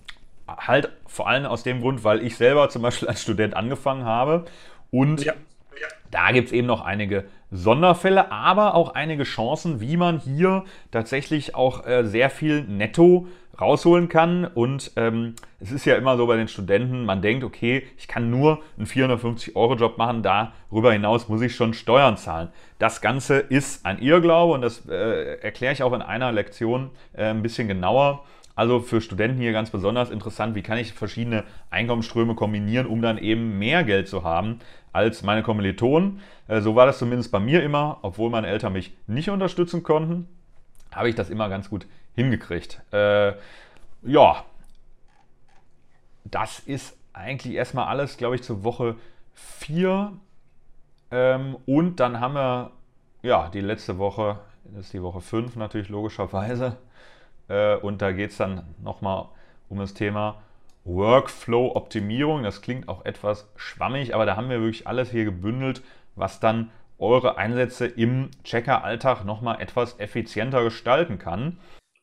halt 0.49 0.91
vor 1.07 1.29
allem 1.29 1.47
aus 1.47 1.63
dem 1.63 1.81
Grund, 1.81 2.05
weil 2.05 2.23
ich 2.23 2.37
selber 2.37 2.69
zum 2.69 2.83
Beispiel 2.83 3.09
als 3.09 3.23
Student 3.23 3.55
angefangen 3.55 4.05
habe 4.05 4.47
und 4.91 5.25
ja. 5.25 5.35
Da 6.11 6.33
gibt 6.33 6.49
es 6.49 6.53
eben 6.53 6.67
noch 6.67 6.85
einige 6.85 7.25
Sonderfälle, 7.51 8.31
aber 8.33 8.75
auch 8.75 8.95
einige 8.95 9.25
Chancen, 9.25 9.81
wie 9.81 9.97
man 9.97 10.19
hier 10.19 10.65
tatsächlich 10.91 11.55
auch 11.55 11.87
äh, 11.87 12.05
sehr 12.05 12.31
viel 12.31 12.63
netto 12.63 13.27
rausholen 13.61 14.09
kann. 14.09 14.45
Und 14.45 14.93
ähm, 14.97 15.35
es 15.61 15.73
ist 15.73 15.85
ja 15.85 15.97
immer 15.97 16.17
so 16.17 16.27
bei 16.27 16.37
den 16.37 16.49
Studenten, 16.49 17.05
man 17.05 17.23
denkt, 17.23 17.45
okay, 17.45 17.87
ich 17.99 18.07
kann 18.07 18.31
nur 18.31 18.63
einen 18.77 18.87
450-Euro-Job 18.87 19.99
machen, 19.99 20.23
darüber 20.23 20.93
hinaus 20.93 21.29
muss 21.29 21.43
ich 21.43 21.55
schon 21.55 21.75
Steuern 21.75 22.17
zahlen. 22.17 22.49
Das 22.79 23.01
Ganze 23.01 23.39
ist 23.39 23.85
ein 23.85 23.99
Irrglaube 23.99 24.55
und 24.55 24.63
das 24.63 24.87
äh, 24.89 25.39
erkläre 25.41 25.73
ich 25.73 25.83
auch 25.83 25.93
in 25.93 26.03
einer 26.03 26.33
Lektion 26.33 26.91
äh, 27.15 27.25
ein 27.25 27.43
bisschen 27.43 27.69
genauer. 27.69 28.25
Also 28.59 28.81
für 28.81 29.01
Studenten 29.01 29.39
hier 29.39 29.53
ganz 29.53 29.71
besonders 29.71 30.11
interessant, 30.11 30.57
wie 30.57 30.63
kann 30.63 30.79
ich 30.79 30.93
verschiedene 30.93 31.45
Einkommensströme 31.71 32.35
kombinieren, 32.35 32.89
um 32.89 33.01
dann 33.01 33.17
eben 33.17 33.57
mehr 33.57 33.85
Geld 33.85 34.09
zu 34.09 34.25
haben 34.25 34.59
als 34.93 35.23
meine 35.23 35.45
Kommilitonen. 35.45 36.21
Äh, 36.49 36.61
so 36.61 36.75
war 36.75 36.85
das 36.85 36.99
zumindest 36.99 37.31
bei 37.31 37.39
mir 37.39 37.63
immer, 37.63 37.99
obwohl 38.03 38.31
meine 38.31 38.49
Eltern 38.49 38.73
mich 38.73 38.97
nicht 39.07 39.31
unterstützen 39.31 39.85
konnten, 39.85 40.27
habe 40.91 41.09
ich 41.09 41.15
das 41.15 41.31
immer 41.31 41.49
ganz 41.49 41.71
gut 41.71 41.87
hingekriegt. 42.17 42.83
Äh, 42.93 43.35
ja, 44.03 44.45
das 46.25 46.59
ist 46.59 46.97
eigentlich 47.13 47.55
erstmal 47.55 47.87
alles, 47.87 48.17
glaube 48.17 48.35
ich, 48.35 48.43
zur 48.43 48.65
Woche 48.65 48.97
4. 49.35 50.15
Ähm, 51.13 51.57
und 51.65 52.01
dann 52.01 52.19
haben 52.19 52.35
wir, 52.35 52.73
ja, 53.23 53.51
die 53.51 53.61
letzte 53.61 53.99
Woche, 53.99 54.41
das 54.65 54.87
ist 54.87 54.95
die 54.95 55.03
Woche 55.05 55.21
5 55.21 55.55
natürlich 55.55 55.91
logischerweise. 55.91 56.77
Äh, 57.49 57.77
und 57.77 58.03
da 58.03 58.13
geht 58.13 58.31
es 58.31 58.37
dann 58.37 58.75
nochmal 58.83 59.27
um 59.69 59.79
das 59.79 59.95
Thema 59.95 60.43
Workflow-Optimierung. 60.85 62.43
Das 62.43 62.63
klingt 62.63 62.89
auch 62.89 63.05
etwas 63.05 63.51
schwammig, 63.57 64.15
aber 64.15 64.27
da 64.27 64.37
haben 64.37 64.49
wir 64.49 64.61
wirklich 64.61 64.87
alles 64.87 65.11
hier 65.11 65.25
gebündelt, 65.25 65.83
was 66.15 66.41
dann 66.41 66.71
eure 66.99 67.39
Einsätze 67.39 67.87
im 67.87 68.31
Checker-Alltag 68.45 69.25
nochmal 69.25 69.61
etwas 69.61 69.99
effizienter 70.01 70.65
gestalten 70.65 71.19
kann. 71.19 71.59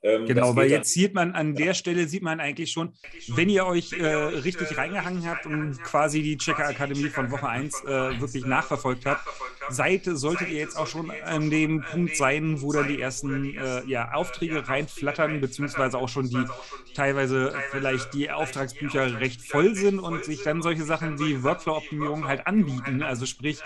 Ähm, 0.06 0.28
genau, 0.28 0.56
weil 0.56 0.70
jetzt 0.70 0.94
sieht 0.94 1.16
man 1.16 1.32
an 1.32 1.56
der 1.56 1.74
Stelle, 1.74 2.08
sieht 2.08 2.22
man 2.22 2.40
eigentlich 2.40 2.72
schon, 2.72 2.94
wenn 3.30 3.50
ihr 3.50 3.66
euch 3.66 3.92
äh, 3.94 4.06
richtig 4.06 4.78
reingehangen 4.78 5.28
habt 5.28 5.48
und 5.48 5.82
quasi 5.82 6.22
die 6.22 6.38
Checker 6.38 6.68
Akademie 6.68 7.10
von 7.10 7.32
Woche 7.32 7.50
1 7.50 7.84
äh, 7.86 8.22
wirklich 8.22 8.46
nachverfolgt 8.46 9.08
habt, 9.08 9.28
seid, 9.70 10.04
solltet 10.06 10.50
ihr 10.50 10.60
jetzt 10.60 10.78
auch 10.78 10.86
schon 10.86 11.10
an 11.10 11.50
dem 11.50 11.82
Punkt 11.82 12.16
sein, 12.18 12.62
wo 12.62 12.72
dann 12.72 12.88
die 12.88 13.02
ersten 13.02 13.58
äh, 13.58 13.84
ja, 13.88 14.14
Aufträge 14.14 14.68
reinflattern, 14.68 15.42
beziehungsweise 15.42 15.98
auch 15.98 16.10
schon 16.10 16.30
die 16.30 16.46
teilweise 16.94 17.54
vielleicht 17.72 18.14
die 18.14 18.30
Auftragsbücher 18.30 19.20
recht 19.20 19.42
voll 19.42 19.74
sind 19.76 19.98
und 19.98 20.24
sich 20.24 20.44
dann 20.44 20.62
solche 20.62 20.84
Sachen 20.84 21.20
wie 21.20 21.44
Workflow-Optimierung 21.44 22.28
halt 22.28 22.46
anbieten. 22.46 23.02
Also 23.02 23.26
sprich, 23.26 23.60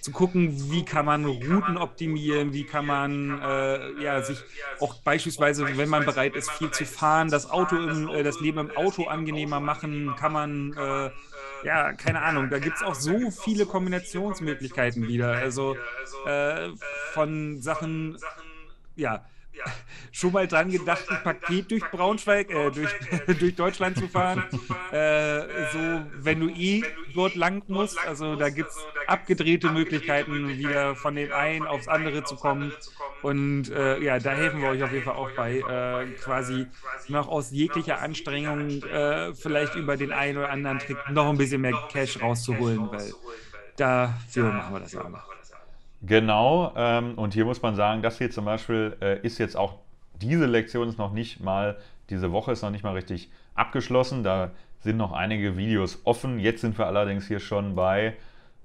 zu 0.00 0.12
gucken, 0.12 0.70
wie 0.70 0.84
kann 0.84 1.04
man 1.04 1.24
Routen 1.24 1.76
optimieren, 1.76 2.52
wie 2.52 2.64
kann 2.64 2.86
man 2.86 3.40
äh, 3.40 4.02
ja, 4.02 4.22
sich 4.22 4.38
auch 4.80 4.94
beispielsweise, 5.02 5.66
wenn 5.78 5.88
man 5.88 6.04
bereit 6.04 6.34
ist, 6.36 6.50
viel 6.50 6.70
zu 6.70 6.84
fahren, 6.84 7.30
das 7.30 7.50
Auto 7.50 7.76
im, 7.76 8.08
äh, 8.08 8.22
das 8.22 8.40
Leben 8.40 8.58
im 8.58 8.76
Auto 8.76 9.06
angenehmer 9.06 9.60
machen, 9.60 10.14
kann 10.18 10.32
man 10.32 10.72
äh, 10.74 11.10
ja, 11.64 11.92
keine 11.92 12.22
Ahnung, 12.22 12.50
da 12.50 12.58
gibt 12.58 12.76
es 12.76 12.82
auch 12.82 12.94
so 12.94 13.30
viele 13.30 13.66
Kombinationsmöglichkeiten 13.66 15.08
wieder. 15.08 15.32
Also 15.32 15.76
äh, 16.26 16.70
von 17.12 17.60
Sachen, 17.60 18.18
ja, 18.96 19.24
schon 20.12 20.32
mal 20.32 20.46
dran 20.46 20.70
gedacht, 20.70 21.04
ein 21.08 21.22
Paket 21.22 21.70
durch 21.70 21.84
Braunschweig, 21.90 22.50
äh, 22.50 22.70
durch, 22.74 22.90
durch 23.38 23.54
Deutschland 23.54 23.98
zu 23.98 24.08
fahren. 24.08 24.44
Äh, 24.92 25.40
so, 25.72 26.02
wenn 26.14 26.40
du 26.40 26.48
eh 26.48 26.82
dort 27.14 27.34
lang 27.34 27.62
musst, 27.68 27.98
also 28.06 28.36
da 28.36 28.50
gibt 28.50 28.70
es 28.70 28.76
abgedrehte 29.06 29.70
Möglichkeiten, 29.70 30.48
wieder 30.58 30.94
von 30.94 31.14
dem 31.14 31.32
einen 31.32 31.66
aufs 31.66 31.88
andere 31.88 32.24
zu 32.24 32.36
kommen. 32.36 32.72
Und 33.22 33.70
äh, 33.70 33.98
ja, 34.00 34.18
da 34.18 34.30
helfen 34.30 34.62
wir 34.62 34.68
euch 34.68 34.82
auf 34.82 34.92
jeden 34.92 35.04
Fall 35.04 35.16
auch 35.16 35.30
bei, 35.32 35.58
äh, 35.58 36.06
quasi 36.12 36.66
noch 37.08 37.28
aus 37.28 37.50
jeglicher 37.50 38.00
Anstrengung 38.00 38.82
äh, 38.84 39.34
vielleicht 39.34 39.74
über 39.74 39.96
den 39.96 40.12
einen 40.12 40.38
oder 40.38 40.50
anderen 40.50 40.78
Trick 40.78 40.98
noch 41.10 41.28
ein 41.28 41.36
bisschen 41.36 41.60
mehr 41.60 41.74
Cash 41.90 42.20
rauszuholen, 42.20 42.90
weil 42.90 43.12
dafür 43.76 44.52
machen 44.52 44.74
wir 44.74 44.80
das 44.80 44.92
ja 44.92 45.02
auch. 45.02 45.37
Genau, 46.02 46.72
ähm, 46.76 47.18
und 47.18 47.34
hier 47.34 47.44
muss 47.44 47.60
man 47.60 47.74
sagen, 47.74 48.02
das 48.02 48.18
hier 48.18 48.30
zum 48.30 48.44
Beispiel 48.44 48.96
äh, 49.00 49.20
ist 49.26 49.38
jetzt 49.38 49.56
auch, 49.56 49.78
diese 50.20 50.46
Lektion 50.46 50.88
ist 50.88 50.98
noch 50.98 51.12
nicht 51.12 51.40
mal, 51.40 51.76
diese 52.10 52.30
Woche 52.32 52.52
ist 52.52 52.62
noch 52.62 52.70
nicht 52.70 52.84
mal 52.84 52.94
richtig 52.94 53.30
abgeschlossen. 53.54 54.22
Da 54.22 54.52
sind 54.80 54.96
noch 54.96 55.12
einige 55.12 55.56
Videos 55.56 56.00
offen. 56.04 56.38
Jetzt 56.38 56.60
sind 56.60 56.78
wir 56.78 56.86
allerdings 56.86 57.26
hier 57.26 57.40
schon 57.40 57.74
bei. 57.74 58.16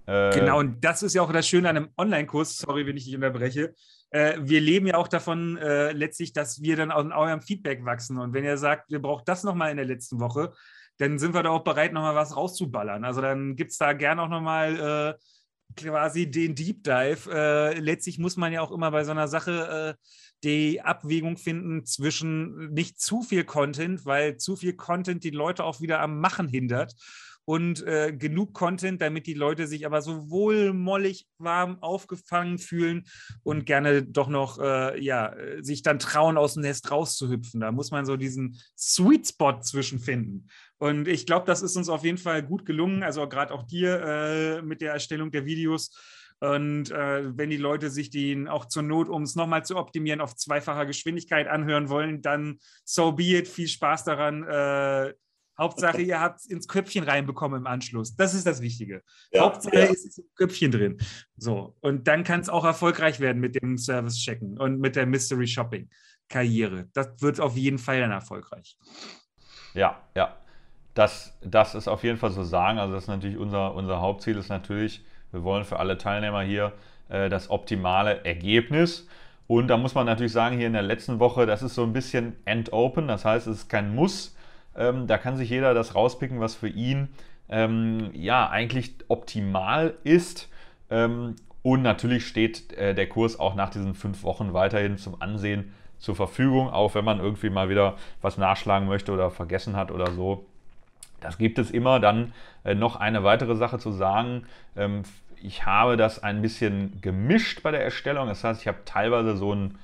Äh, 0.05 0.31
genau, 0.31 0.59
und 0.59 0.83
das 0.83 1.01
ist 1.01 1.15
ja 1.15 1.21
auch 1.21 1.31
das 1.31 1.47
Schöne 1.47 1.69
an 1.69 1.77
einem 1.77 1.89
Online-Kurs, 1.97 2.57
sorry, 2.57 2.85
wenn 2.85 2.97
ich 2.97 3.05
dich 3.05 3.15
unterbreche. 3.15 3.73
Äh, 4.11 4.37
wir 4.39 4.61
leben 4.61 4.85
ja 4.85 4.95
auch 4.95 5.07
davon 5.07 5.57
äh, 5.57 5.91
letztlich, 5.91 6.33
dass 6.33 6.61
wir 6.61 6.75
dann 6.75 6.91
aus 6.91 7.05
eurem 7.11 7.41
Feedback 7.41 7.83
wachsen. 7.83 8.19
Und 8.19 8.33
wenn 8.33 8.43
ihr 8.43 8.57
sagt, 8.57 8.91
ihr 8.91 9.01
braucht 9.01 9.27
das 9.27 9.43
nochmal 9.43 9.71
in 9.71 9.77
der 9.77 9.85
letzten 9.85 10.19
Woche, 10.19 10.53
dann 10.97 11.17
sind 11.17 11.33
wir 11.33 11.41
da 11.41 11.49
auch 11.49 11.63
bereit, 11.63 11.93
nochmal 11.93 12.15
was 12.15 12.35
rauszuballern. 12.35 13.03
Also 13.03 13.21
dann 13.21 13.55
gibt 13.55 13.71
es 13.71 13.77
da 13.77 13.93
gerne 13.93 14.21
auch 14.21 14.29
nochmal 14.29 15.17
äh, 15.17 15.23
quasi 15.75 16.29
den 16.29 16.55
Deep 16.55 16.83
Dive. 16.83 17.29
Äh, 17.31 17.79
letztlich 17.79 18.19
muss 18.19 18.37
man 18.37 18.53
ja 18.53 18.61
auch 18.61 18.71
immer 18.71 18.91
bei 18.91 19.03
so 19.03 19.11
einer 19.11 19.27
Sache 19.27 19.97
äh, 19.97 20.03
die 20.43 20.81
Abwägung 20.81 21.37
finden 21.37 21.85
zwischen 21.85 22.73
nicht 22.73 22.99
zu 22.99 23.21
viel 23.21 23.43
Content, 23.45 24.05
weil 24.05 24.37
zu 24.37 24.55
viel 24.55 24.73
Content 24.73 25.23
die 25.23 25.29
Leute 25.29 25.63
auch 25.63 25.81
wieder 25.81 26.01
am 26.01 26.19
Machen 26.19 26.47
hindert 26.47 26.95
und 27.45 27.85
äh, 27.85 28.13
genug 28.13 28.53
Content, 28.53 29.01
damit 29.01 29.27
die 29.27 29.33
Leute 29.33 29.67
sich 29.67 29.85
aber 29.85 30.01
sowohl 30.01 30.73
mollig 30.73 31.27
warm 31.37 31.77
aufgefangen 31.81 32.57
fühlen 32.57 33.05
und 33.43 33.65
gerne 33.65 34.03
doch 34.03 34.29
noch 34.29 34.59
äh, 34.59 35.01
ja, 35.03 35.35
sich 35.61 35.81
dann 35.81 35.99
trauen, 35.99 36.37
aus 36.37 36.53
dem 36.53 36.63
Nest 36.63 36.89
rauszuhüpfen. 36.89 37.59
Da 37.59 37.71
muss 37.71 37.91
man 37.91 38.05
so 38.05 38.15
diesen 38.15 38.59
Sweet 38.77 39.27
Spot 39.27 39.59
zwischenfinden. 39.59 40.49
Und 40.83 41.07
ich 41.07 41.25
glaube, 41.25 41.45
das 41.45 41.61
ist 41.61 41.77
uns 41.77 41.87
auf 41.87 42.03
jeden 42.03 42.17
Fall 42.17 42.43
gut 42.43 42.65
gelungen. 42.65 43.03
Also 43.03 43.25
gerade 43.29 43.53
auch 43.53 43.63
dir 43.63 44.01
äh, 44.01 44.61
mit 44.61 44.81
der 44.81 44.91
Erstellung 44.91 45.31
der 45.31 45.45
Videos. 45.45 45.97
Und 46.41 46.91
äh, 46.91 47.37
wenn 47.37 47.49
die 47.49 47.55
Leute 47.55 47.89
sich 47.89 48.09
den 48.09 48.49
auch 48.49 48.65
zur 48.65 48.83
Not, 48.83 49.07
um 49.07 49.23
es 49.23 49.37
nochmal 49.37 49.63
zu 49.63 49.77
optimieren, 49.77 50.19
auf 50.19 50.35
zweifacher 50.35 50.85
Geschwindigkeit 50.85 51.47
anhören 51.47 51.87
wollen, 51.87 52.21
dann 52.21 52.59
so 52.83 53.13
be 53.13 53.37
it. 53.37 53.47
Viel 53.47 53.69
Spaß 53.69 54.03
daran. 54.03 54.43
Äh, 54.43 55.13
Hauptsache, 55.57 56.01
ihr 56.01 56.19
habt 56.19 56.41
es 56.41 56.47
ins 56.47 56.67
Köpfchen 56.67 57.05
reinbekommen 57.05 57.61
im 57.61 57.67
Anschluss. 57.67 58.17
Das 58.17 58.33
ist 58.33 58.45
das 58.45 58.61
Wichtige. 58.61 59.03
Ja, 59.31 59.43
Hauptsache, 59.43 59.77
ja. 59.77 59.85
ist 59.85 60.19
im 60.19 60.25
Köpfchen 60.35 60.71
drin. 60.71 60.97
So. 61.37 61.77
Und 61.79 62.09
dann 62.09 62.25
kann 62.25 62.41
es 62.41 62.49
auch 62.49 62.65
erfolgreich 62.65 63.21
werden 63.21 63.39
mit 63.39 63.55
dem 63.55 63.77
Service-Checken 63.77 64.59
und 64.59 64.81
mit 64.81 64.97
der 64.97 65.05
Mystery 65.05 65.47
Shopping-Karriere. 65.47 66.89
Das 66.91 67.21
wird 67.21 67.39
auf 67.39 67.55
jeden 67.55 67.77
Fall 67.77 68.01
dann 68.01 68.11
erfolgreich. 68.11 68.77
Ja, 69.75 70.05
ja. 70.13 70.42
Das, 70.93 71.37
das 71.41 71.75
ist 71.75 71.87
auf 71.87 72.03
jeden 72.03 72.17
Fall 72.17 72.31
so 72.31 72.43
sagen. 72.43 72.77
Also, 72.79 72.93
das 72.93 73.03
ist 73.03 73.09
natürlich 73.09 73.37
unser, 73.37 73.73
unser 73.75 73.99
Hauptziel, 74.01 74.37
ist 74.37 74.49
natürlich, 74.49 75.03
wir 75.31 75.43
wollen 75.43 75.65
für 75.65 75.79
alle 75.79 75.97
Teilnehmer 75.97 76.41
hier 76.41 76.73
äh, 77.09 77.29
das 77.29 77.49
optimale 77.49 78.23
Ergebnis. 78.25 79.07
Und 79.47 79.67
da 79.67 79.77
muss 79.77 79.95
man 79.95 80.05
natürlich 80.05 80.31
sagen, 80.31 80.57
hier 80.57 80.67
in 80.67 80.73
der 80.73 80.81
letzten 80.81 81.19
Woche, 81.19 81.45
das 81.45 81.63
ist 81.63 81.75
so 81.75 81.83
ein 81.83 81.93
bisschen 81.93 82.35
end-open. 82.45 83.07
Das 83.07 83.25
heißt, 83.25 83.47
es 83.47 83.61
ist 83.61 83.69
kein 83.69 83.93
Muss 83.93 84.35
ähm, 84.75 85.07
da 85.07 85.17
kann 85.17 85.37
sich 85.37 85.49
jeder 85.49 85.73
das 85.73 85.95
rauspicken, 85.95 86.39
was 86.39 86.55
für 86.55 86.69
ihn 86.69 87.09
ähm, 87.49 88.11
ja 88.13 88.49
eigentlich 88.49 88.95
optimal 89.07 89.93
ist. 90.03 90.49
Ähm, 90.89 91.35
und 91.61 91.81
natürlich 91.81 92.27
steht 92.27 92.73
äh, 92.73 92.93
der 92.93 93.07
Kurs 93.07 93.39
auch 93.39 93.55
nach 93.55 93.69
diesen 93.69 93.93
fünf 93.93 94.23
Wochen 94.23 94.53
weiterhin 94.53 94.97
zum 94.97 95.21
Ansehen 95.21 95.73
zur 95.97 96.15
Verfügung, 96.15 96.69
auch 96.69 96.95
wenn 96.95 97.05
man 97.05 97.19
irgendwie 97.19 97.49
mal 97.49 97.69
wieder 97.69 97.95
was 98.21 98.37
nachschlagen 98.37 98.87
möchte 98.87 99.11
oder 99.11 99.31
vergessen 99.31 99.75
hat 99.75 99.91
oder 99.91 100.11
so. 100.11 100.45
Das 101.23 101.37
gibt 101.37 101.59
es 101.59 101.71
immer. 101.71 101.99
Dann 101.99 102.33
äh, 102.63 102.75
noch 102.75 102.95
eine 102.95 103.23
weitere 103.23 103.55
Sache 103.55 103.79
zu 103.79 103.91
sagen. 103.91 104.43
Ähm, 104.75 105.03
ich 105.41 105.65
habe 105.65 105.97
das 105.97 106.23
ein 106.23 106.41
bisschen 106.41 106.99
gemischt 107.01 107.63
bei 107.63 107.71
der 107.71 107.83
Erstellung. 107.83 108.27
Das 108.27 108.43
heißt, 108.43 108.61
ich 108.61 108.67
habe 108.67 108.79
teilweise 108.85 109.35
so 109.35 109.53
ein 109.53 109.77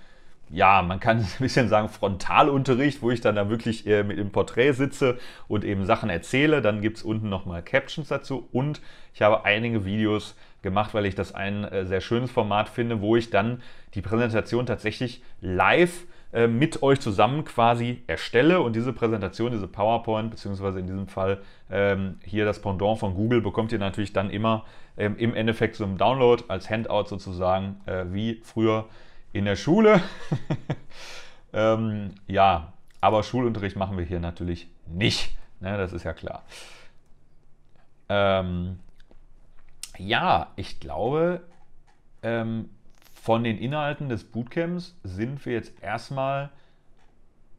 ja, 0.51 0.81
man 0.81 0.99
kann 0.99 1.17
ein 1.19 1.27
bisschen 1.39 1.69
sagen, 1.69 1.89
Frontalunterricht, 1.89 3.01
wo 3.01 3.11
ich 3.11 3.21
dann 3.21 3.35
da 3.35 3.49
wirklich 3.49 3.85
äh, 3.87 4.03
mit 4.03 4.17
dem 4.17 4.31
Porträt 4.31 4.73
sitze 4.73 5.17
und 5.47 5.63
eben 5.63 5.85
Sachen 5.85 6.09
erzähle. 6.09 6.61
Dann 6.61 6.81
gibt 6.81 6.97
es 6.97 7.03
unten 7.03 7.29
nochmal 7.29 7.61
Captions 7.61 8.07
dazu 8.07 8.47
und 8.51 8.81
ich 9.13 9.21
habe 9.21 9.45
einige 9.45 9.85
Videos 9.85 10.35
gemacht, 10.61 10.93
weil 10.93 11.05
ich 11.05 11.15
das 11.15 11.33
ein 11.33 11.63
äh, 11.63 11.85
sehr 11.85 12.01
schönes 12.01 12.31
Format 12.31 12.69
finde, 12.69 13.01
wo 13.01 13.15
ich 13.15 13.29
dann 13.29 13.61
die 13.93 14.01
Präsentation 14.01 14.65
tatsächlich 14.65 15.21
live 15.41 16.05
äh, 16.31 16.47
mit 16.47 16.83
euch 16.83 16.99
zusammen 16.99 17.43
quasi 17.43 18.03
erstelle 18.07 18.61
und 18.61 18.75
diese 18.75 18.93
Präsentation, 18.93 19.51
diese 19.51 19.67
PowerPoint, 19.67 20.29
beziehungsweise 20.29 20.79
in 20.79 20.87
diesem 20.87 21.07
Fall 21.07 21.41
ähm, 21.71 22.19
hier 22.23 22.45
das 22.45 22.61
Pendant 22.61 22.99
von 22.99 23.15
Google, 23.15 23.41
bekommt 23.41 23.71
ihr 23.71 23.79
natürlich 23.79 24.13
dann 24.13 24.29
immer 24.29 24.65
ähm, 24.97 25.17
im 25.17 25.33
Endeffekt 25.33 25.79
im 25.79 25.97
Download 25.97 26.43
als 26.47 26.69
Handout 26.69 27.05
sozusagen, 27.07 27.81
äh, 27.85 28.05
wie 28.11 28.41
früher 28.43 28.85
in 29.33 29.45
der 29.45 29.55
Schule. 29.55 30.01
ähm, 31.53 32.13
ja, 32.27 32.73
aber 33.01 33.23
Schulunterricht 33.23 33.75
machen 33.75 33.97
wir 33.97 34.05
hier 34.05 34.19
natürlich 34.19 34.67
nicht. 34.87 35.35
Ne, 35.61 35.77
das 35.77 35.93
ist 35.93 36.03
ja 36.03 36.13
klar. 36.13 36.43
Ähm, 38.07 38.79
ja, 39.97 40.47
ich 40.55 40.79
glaube, 40.79 41.41
ähm, 42.23 42.69
von 43.21 43.43
den 43.43 43.57
Inhalten 43.57 44.09
des 44.09 44.23
Bootcamps 44.23 44.97
sind 45.03 45.45
wir 45.45 45.53
jetzt 45.53 45.83
erstmal 45.83 46.49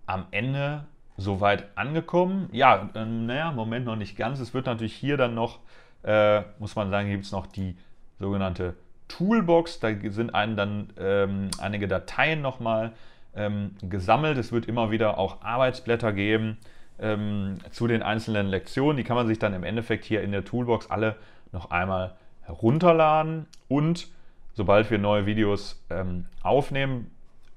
am 0.06 0.26
Ende 0.30 0.84
soweit 1.16 1.66
angekommen. 1.76 2.48
Ja, 2.52 2.88
äh, 2.94 3.04
naja, 3.04 3.52
Moment 3.52 3.84
noch 3.84 3.96
nicht 3.96 4.16
ganz. 4.16 4.40
Es 4.40 4.54
wird 4.54 4.66
natürlich 4.66 4.94
hier 4.94 5.16
dann 5.16 5.34
noch, 5.34 5.60
äh, 6.02 6.42
muss 6.58 6.76
man 6.76 6.90
sagen, 6.90 7.10
gibt 7.10 7.24
es 7.24 7.32
noch 7.32 7.46
die 7.46 7.76
sogenannte 8.18 8.74
Toolbox. 9.08 9.80
Da 9.80 9.90
sind 10.08 10.34
einem 10.34 10.56
dann 10.56 10.92
ähm, 10.98 11.50
einige 11.58 11.88
Dateien 11.88 12.40
nochmal 12.40 12.92
ähm, 13.34 13.76
gesammelt. 13.82 14.38
Es 14.38 14.52
wird 14.52 14.66
immer 14.66 14.90
wieder 14.90 15.18
auch 15.18 15.42
Arbeitsblätter 15.42 16.12
geben 16.12 16.56
ähm, 16.98 17.58
zu 17.70 17.86
den 17.86 18.02
einzelnen 18.02 18.48
Lektionen. 18.48 18.96
Die 18.96 19.04
kann 19.04 19.16
man 19.16 19.26
sich 19.26 19.38
dann 19.38 19.52
im 19.52 19.64
Endeffekt 19.64 20.04
hier 20.04 20.22
in 20.22 20.32
der 20.32 20.44
Toolbox 20.44 20.90
alle 20.90 21.16
noch 21.52 21.70
einmal 21.70 22.16
herunterladen. 22.42 23.46
Und 23.68 24.08
sobald 24.54 24.90
wir 24.90 24.98
neue 24.98 25.26
Videos 25.26 25.84
ähm, 25.90 26.26
aufnehmen, 26.42 27.10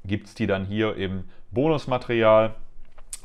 gibt 0.06 0.28
es 0.28 0.36
die 0.36 0.48
dann 0.48 0.66
hier 0.66 0.96
im 0.96 1.26
Bonusmaterial. 1.52 2.56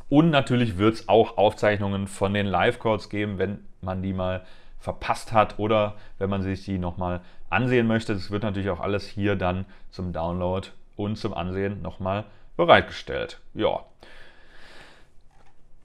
Und 0.09 0.31
natürlich 0.31 0.79
wird 0.79 0.95
es 0.95 1.09
auch 1.09 1.37
Aufzeichnungen 1.37 2.07
von 2.07 2.33
den 2.33 2.47
Live-Calls 2.47 3.09
geben, 3.09 3.39
wenn 3.39 3.59
man 3.81 4.03
die 4.03 4.13
mal 4.13 4.45
verpasst 4.79 5.33
hat 5.33 5.59
oder 5.59 5.97
wenn 6.19 6.31
man 6.31 6.43
sich 6.43 6.65
die 6.65 6.79
nochmal 6.79 7.21
ansehen 7.51 7.87
möchte. 7.87 8.15
Das 8.15 8.31
wird 8.31 8.43
natürlich 8.43 8.71
auch 8.71 8.81
alles 8.81 9.07
hier 9.07 9.37
dann 9.37 9.67
zum 9.91 10.13
Download 10.13 10.69
und 10.97 11.17
zum 11.17 11.35
Ansehen 11.35 11.83
nochmal 11.83 12.25
bereitgestellt. 12.57 13.41
Ja. 13.55 13.85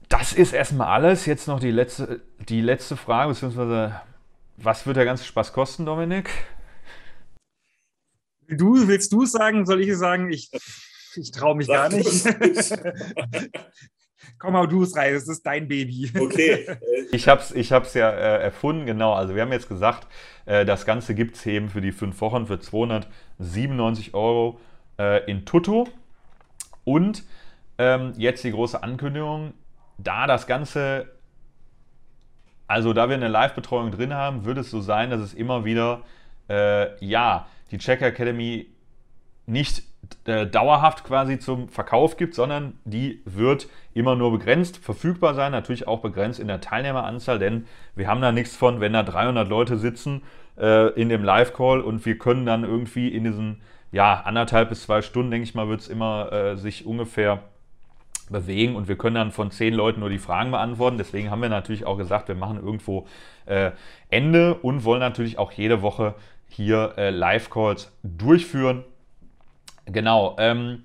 Das 0.08 0.32
ist 0.32 0.52
erstmal 0.52 0.88
alles. 0.88 1.26
Jetzt 1.26 1.48
noch 1.48 1.60
die 1.60 1.70
letzte, 1.70 2.20
die 2.48 2.60
letzte 2.60 2.96
Frage, 2.96 3.30
beziehungsweise 3.30 4.00
was 4.56 4.86
wird 4.86 4.96
der 4.96 5.04
ganze 5.04 5.24
Spaß 5.24 5.52
kosten, 5.52 5.84
Dominik? 5.86 6.30
Du, 8.48 8.88
willst 8.88 9.12
du 9.12 9.22
es 9.22 9.32
sagen? 9.32 9.66
Soll 9.66 9.80
ich 9.82 9.88
es 9.88 9.98
sagen? 9.98 10.30
Ich, 10.32 10.50
ich 11.16 11.30
traue 11.30 11.56
mich 11.56 11.66
Sag 11.66 11.90
gar 11.90 11.98
nicht. 11.98 12.24
Komm, 14.38 14.56
hau 14.56 14.66
du 14.66 14.82
es 14.82 14.96
rein, 14.96 15.14
das 15.14 15.28
ist 15.28 15.44
dein 15.44 15.68
Baby. 15.68 16.10
Okay. 16.18 16.66
Ich 17.12 17.28
habe 17.28 17.40
es 17.40 17.52
ich 17.52 17.70
hab's 17.70 17.94
ja 17.94 18.10
äh, 18.10 18.42
erfunden, 18.42 18.86
genau. 18.86 19.12
Also 19.12 19.36
wir 19.36 19.42
haben 19.42 19.52
jetzt 19.52 19.68
gesagt, 19.68 20.08
äh, 20.46 20.64
das 20.64 20.84
Ganze 20.84 21.14
gibt 21.14 21.36
es 21.36 21.46
eben 21.46 21.68
für 21.68 21.80
die 21.80 21.92
fünf 21.92 22.20
Wochen 22.20 22.46
für 22.46 22.58
297 22.58 24.14
Euro 24.14 24.58
äh, 24.98 25.24
in 25.30 25.44
Tutto. 25.44 25.86
Und 26.82 27.22
ähm, 27.78 28.12
jetzt 28.16 28.42
die 28.42 28.50
große 28.50 28.82
Ankündigung, 28.82 29.54
da 29.98 30.26
das 30.26 30.48
Ganze, 30.48 31.08
also 32.66 32.92
da 32.92 33.08
wir 33.08 33.14
eine 33.14 33.28
Live-Betreuung 33.28 33.92
drin 33.92 34.12
haben, 34.12 34.44
wird 34.44 34.58
es 34.58 34.70
so 34.70 34.80
sein, 34.80 35.10
dass 35.10 35.20
es 35.20 35.34
immer 35.34 35.64
wieder, 35.64 36.02
äh, 36.48 37.04
ja, 37.04 37.46
die 37.70 37.78
Check 37.78 38.02
Academy 38.02 38.66
nicht 39.46 39.82
äh, 40.26 40.46
dauerhaft 40.46 41.04
quasi 41.04 41.38
zum 41.38 41.68
Verkauf 41.68 42.16
gibt, 42.16 42.34
sondern 42.34 42.74
die 42.84 43.20
wird 43.24 43.68
immer 43.92 44.16
nur 44.16 44.32
begrenzt 44.32 44.78
verfügbar 44.78 45.34
sein, 45.34 45.52
natürlich 45.52 45.86
auch 45.86 46.00
begrenzt 46.00 46.40
in 46.40 46.48
der 46.48 46.60
Teilnehmeranzahl, 46.60 47.38
denn 47.38 47.66
wir 47.94 48.08
haben 48.08 48.20
da 48.20 48.32
nichts 48.32 48.56
von, 48.56 48.80
wenn 48.80 48.92
da 48.92 49.02
300 49.02 49.48
Leute 49.48 49.76
sitzen 49.76 50.22
äh, 50.58 50.88
in 51.00 51.08
dem 51.08 51.24
Live-Call 51.24 51.80
und 51.80 52.04
wir 52.06 52.18
können 52.18 52.46
dann 52.46 52.64
irgendwie 52.64 53.08
in 53.08 53.24
diesen, 53.24 53.60
ja, 53.92 54.22
anderthalb 54.24 54.70
bis 54.70 54.84
zwei 54.84 55.02
Stunden, 55.02 55.30
denke 55.30 55.44
ich 55.44 55.54
mal, 55.54 55.68
wird 55.68 55.80
es 55.80 55.88
immer 55.88 56.32
äh, 56.32 56.56
sich 56.56 56.86
ungefähr 56.86 57.42
bewegen 58.30 58.74
und 58.76 58.88
wir 58.88 58.96
können 58.96 59.16
dann 59.16 59.32
von 59.32 59.50
zehn 59.50 59.74
Leuten 59.74 60.00
nur 60.00 60.08
die 60.08 60.18
Fragen 60.18 60.50
beantworten. 60.50 60.96
Deswegen 60.96 61.30
haben 61.30 61.42
wir 61.42 61.50
natürlich 61.50 61.84
auch 61.84 61.98
gesagt, 61.98 62.28
wir 62.28 62.34
machen 62.34 62.56
irgendwo 62.56 63.06
äh, 63.46 63.72
Ende 64.08 64.54
und 64.54 64.84
wollen 64.84 65.00
natürlich 65.00 65.38
auch 65.38 65.52
jede 65.52 65.82
Woche 65.82 66.14
hier 66.48 66.94
äh, 66.96 67.10
Live-Calls 67.10 67.92
durchführen. 68.02 68.84
Genau. 69.86 70.36
Ähm, 70.38 70.84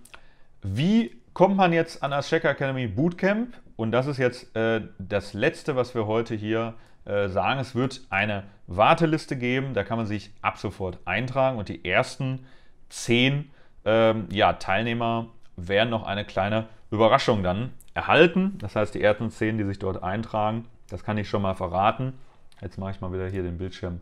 wie 0.61 1.21
kommt 1.33 1.55
man 1.55 1.73
jetzt 1.73 2.03
an 2.03 2.11
das 2.11 2.27
Checker 2.29 2.49
Academy 2.49 2.87
Bootcamp? 2.87 3.55
Und 3.75 3.91
das 3.91 4.07
ist 4.07 4.17
jetzt 4.17 4.55
äh, 4.55 4.81
das 4.97 5.33
Letzte, 5.33 5.75
was 5.75 5.95
wir 5.95 6.05
heute 6.05 6.35
hier 6.35 6.73
äh, 7.05 7.29
sagen. 7.29 7.59
Es 7.59 7.75
wird 7.75 8.01
eine 8.09 8.43
Warteliste 8.67 9.37
geben, 9.37 9.73
da 9.73 9.83
kann 9.83 9.97
man 9.97 10.05
sich 10.05 10.31
ab 10.41 10.57
sofort 10.57 10.99
eintragen 11.05 11.57
und 11.57 11.69
die 11.69 11.85
ersten 11.85 12.45
zehn 12.89 13.51
ähm, 13.85 14.27
ja, 14.31 14.53
Teilnehmer 14.53 15.27
werden 15.55 15.89
noch 15.89 16.05
eine 16.05 16.25
kleine 16.25 16.67
Überraschung 16.91 17.41
dann 17.41 17.71
erhalten. 17.93 18.57
Das 18.59 18.75
heißt, 18.75 18.93
die 18.93 19.01
ersten 19.01 19.31
zehn, 19.31 19.57
die 19.57 19.63
sich 19.63 19.79
dort 19.79 20.03
eintragen, 20.03 20.65
das 20.89 21.03
kann 21.03 21.17
ich 21.17 21.29
schon 21.29 21.41
mal 21.41 21.55
verraten. 21.55 22.13
Jetzt 22.61 22.77
mache 22.77 22.91
ich 22.91 23.01
mal 23.01 23.13
wieder 23.13 23.27
hier 23.27 23.43
den 23.43 23.57
Bildschirm 23.57 24.01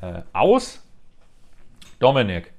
äh, 0.00 0.22
aus. 0.32 0.82
Dominik, 1.98 2.52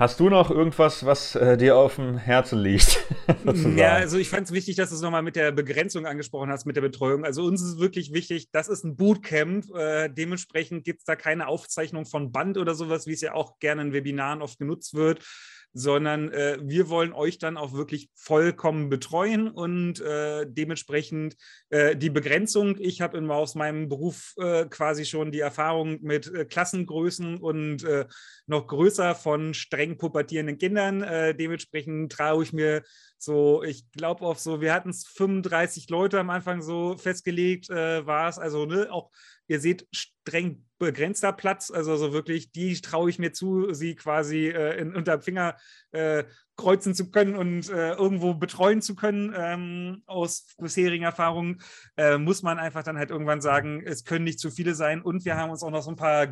Hast 0.00 0.18
du 0.18 0.30
noch 0.30 0.50
irgendwas, 0.50 1.04
was 1.04 1.34
äh, 1.34 1.58
dir 1.58 1.76
auf 1.76 1.96
dem 1.96 2.16
Herzen 2.16 2.58
liegt? 2.58 3.06
ja, 3.76 3.96
also 3.96 4.16
ich 4.16 4.30
fand 4.30 4.46
es 4.46 4.52
wichtig, 4.54 4.76
dass 4.76 4.88
du 4.88 4.94
es 4.94 5.02
nochmal 5.02 5.20
mit 5.20 5.36
der 5.36 5.52
Begrenzung 5.52 6.06
angesprochen 6.06 6.48
hast, 6.48 6.64
mit 6.64 6.74
der 6.74 6.80
Betreuung. 6.80 7.26
Also 7.26 7.44
uns 7.44 7.60
ist 7.60 7.80
wirklich 7.80 8.10
wichtig, 8.10 8.50
das 8.50 8.68
ist 8.68 8.82
ein 8.82 8.96
Bootcamp. 8.96 9.66
Äh, 9.74 10.08
dementsprechend 10.08 10.84
gibt 10.84 11.00
es 11.00 11.04
da 11.04 11.16
keine 11.16 11.48
Aufzeichnung 11.48 12.06
von 12.06 12.32
Band 12.32 12.56
oder 12.56 12.74
sowas, 12.74 13.06
wie 13.06 13.12
es 13.12 13.20
ja 13.20 13.34
auch 13.34 13.58
gerne 13.58 13.82
in 13.82 13.92
Webinaren 13.92 14.40
oft 14.40 14.58
genutzt 14.58 14.94
wird 14.94 15.22
sondern 15.72 16.32
äh, 16.32 16.58
wir 16.62 16.88
wollen 16.88 17.12
euch 17.12 17.38
dann 17.38 17.56
auch 17.56 17.72
wirklich 17.72 18.10
vollkommen 18.14 18.88
betreuen 18.88 19.48
und 19.48 20.00
äh, 20.00 20.46
dementsprechend 20.48 21.36
äh, 21.70 21.96
die 21.96 22.10
Begrenzung. 22.10 22.76
Ich 22.78 23.00
habe 23.00 23.18
aus 23.34 23.54
meinem 23.54 23.88
Beruf 23.88 24.34
äh, 24.38 24.66
quasi 24.66 25.04
schon 25.04 25.30
die 25.30 25.40
Erfahrung 25.40 25.98
mit 26.02 26.32
äh, 26.32 26.44
Klassengrößen 26.44 27.38
und 27.38 27.84
äh, 27.84 28.06
noch 28.46 28.66
größer 28.66 29.14
von 29.14 29.54
streng 29.54 29.96
pubertierenden 29.96 30.58
Kindern. 30.58 31.36
dementsprechend 31.36 32.10
traue 32.10 32.42
ich 32.42 32.52
mir 32.52 32.82
so, 33.22 33.62
ich 33.62 33.90
glaube 33.92 34.24
auf 34.24 34.38
so, 34.38 34.60
wir 34.60 34.72
hatten 34.72 34.90
es 34.90 35.06
35 35.06 35.88
Leute 35.90 36.18
am 36.18 36.30
Anfang 36.30 36.62
so 36.62 36.96
festgelegt, 36.96 37.68
war 37.68 38.28
es 38.28 38.38
also 38.38 38.66
ne, 38.66 38.88
auch 38.90 39.10
Ihr 39.50 39.58
seht 39.58 39.88
streng 39.90 40.64
begrenzter 40.78 41.32
Platz, 41.32 41.72
also 41.72 41.96
so 41.96 42.12
wirklich, 42.12 42.52
die 42.52 42.80
traue 42.80 43.10
ich 43.10 43.18
mir 43.18 43.32
zu, 43.32 43.74
sie 43.74 43.96
quasi 43.96 44.46
äh, 44.46 44.78
in, 44.78 44.94
unter 44.94 45.20
Finger 45.20 45.56
äh, 45.90 46.22
kreuzen 46.56 46.94
zu 46.94 47.10
können 47.10 47.34
und 47.34 47.68
äh, 47.68 47.94
irgendwo 47.94 48.34
betreuen 48.34 48.80
zu 48.80 48.94
können. 48.94 49.34
Ähm, 49.36 50.04
aus 50.06 50.54
bisherigen 50.56 51.02
Erfahrungen 51.02 51.60
äh, 51.96 52.16
muss 52.16 52.44
man 52.44 52.60
einfach 52.60 52.84
dann 52.84 52.96
halt 52.96 53.10
irgendwann 53.10 53.40
sagen, 53.40 53.82
es 53.84 54.04
können 54.04 54.22
nicht 54.22 54.38
zu 54.38 54.52
viele 54.52 54.76
sein. 54.76 55.02
Und 55.02 55.24
wir 55.24 55.36
haben 55.36 55.50
uns 55.50 55.64
auch 55.64 55.72
noch 55.72 55.82
so 55.82 55.90
ein 55.90 55.96
paar 55.96 56.28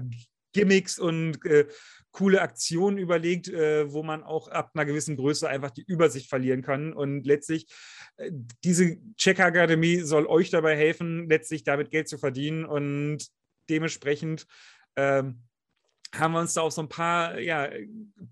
Gimmicks 0.53 1.01
und 1.01 1.45
äh, 1.45 1.67
coole 2.19 2.43
Aktionen 2.43 2.99
überlegt, 2.99 3.47
äh, 3.49 3.93
wo 3.93 4.03
man 4.03 4.25
auch 4.25 4.49
ab 4.49 4.73
einer 4.75 4.85
gewissen 4.85 5.17
Größe 5.17 5.49
einfach 5.49 5.71
die 5.71 5.85
Übersicht 5.85 6.29
verlieren 6.29 6.63
kann. 6.63 6.93
Und 6.93 7.25
letztlich, 7.25 7.69
äh, 8.17 8.33
diese 8.65 8.99
Check 9.15 9.39
Akademie 9.39 10.01
soll 10.01 10.27
euch 10.27 10.51
dabei 10.51 10.77
helfen, 10.77 11.29
letztlich 11.29 11.63
damit 11.63 11.93
Geld 11.93 12.09
zu 12.09 12.19
verdienen. 12.19 12.65
Und 12.65 13.29
dementsprechend 13.71 14.47
ähm, 14.97 15.45
haben 16.13 16.33
wir 16.33 16.41
uns 16.41 16.55
da 16.55 16.63
auch 16.63 16.73
so 16.73 16.83
ein 16.83 16.89
paar 16.89 17.39
ja, 17.39 17.71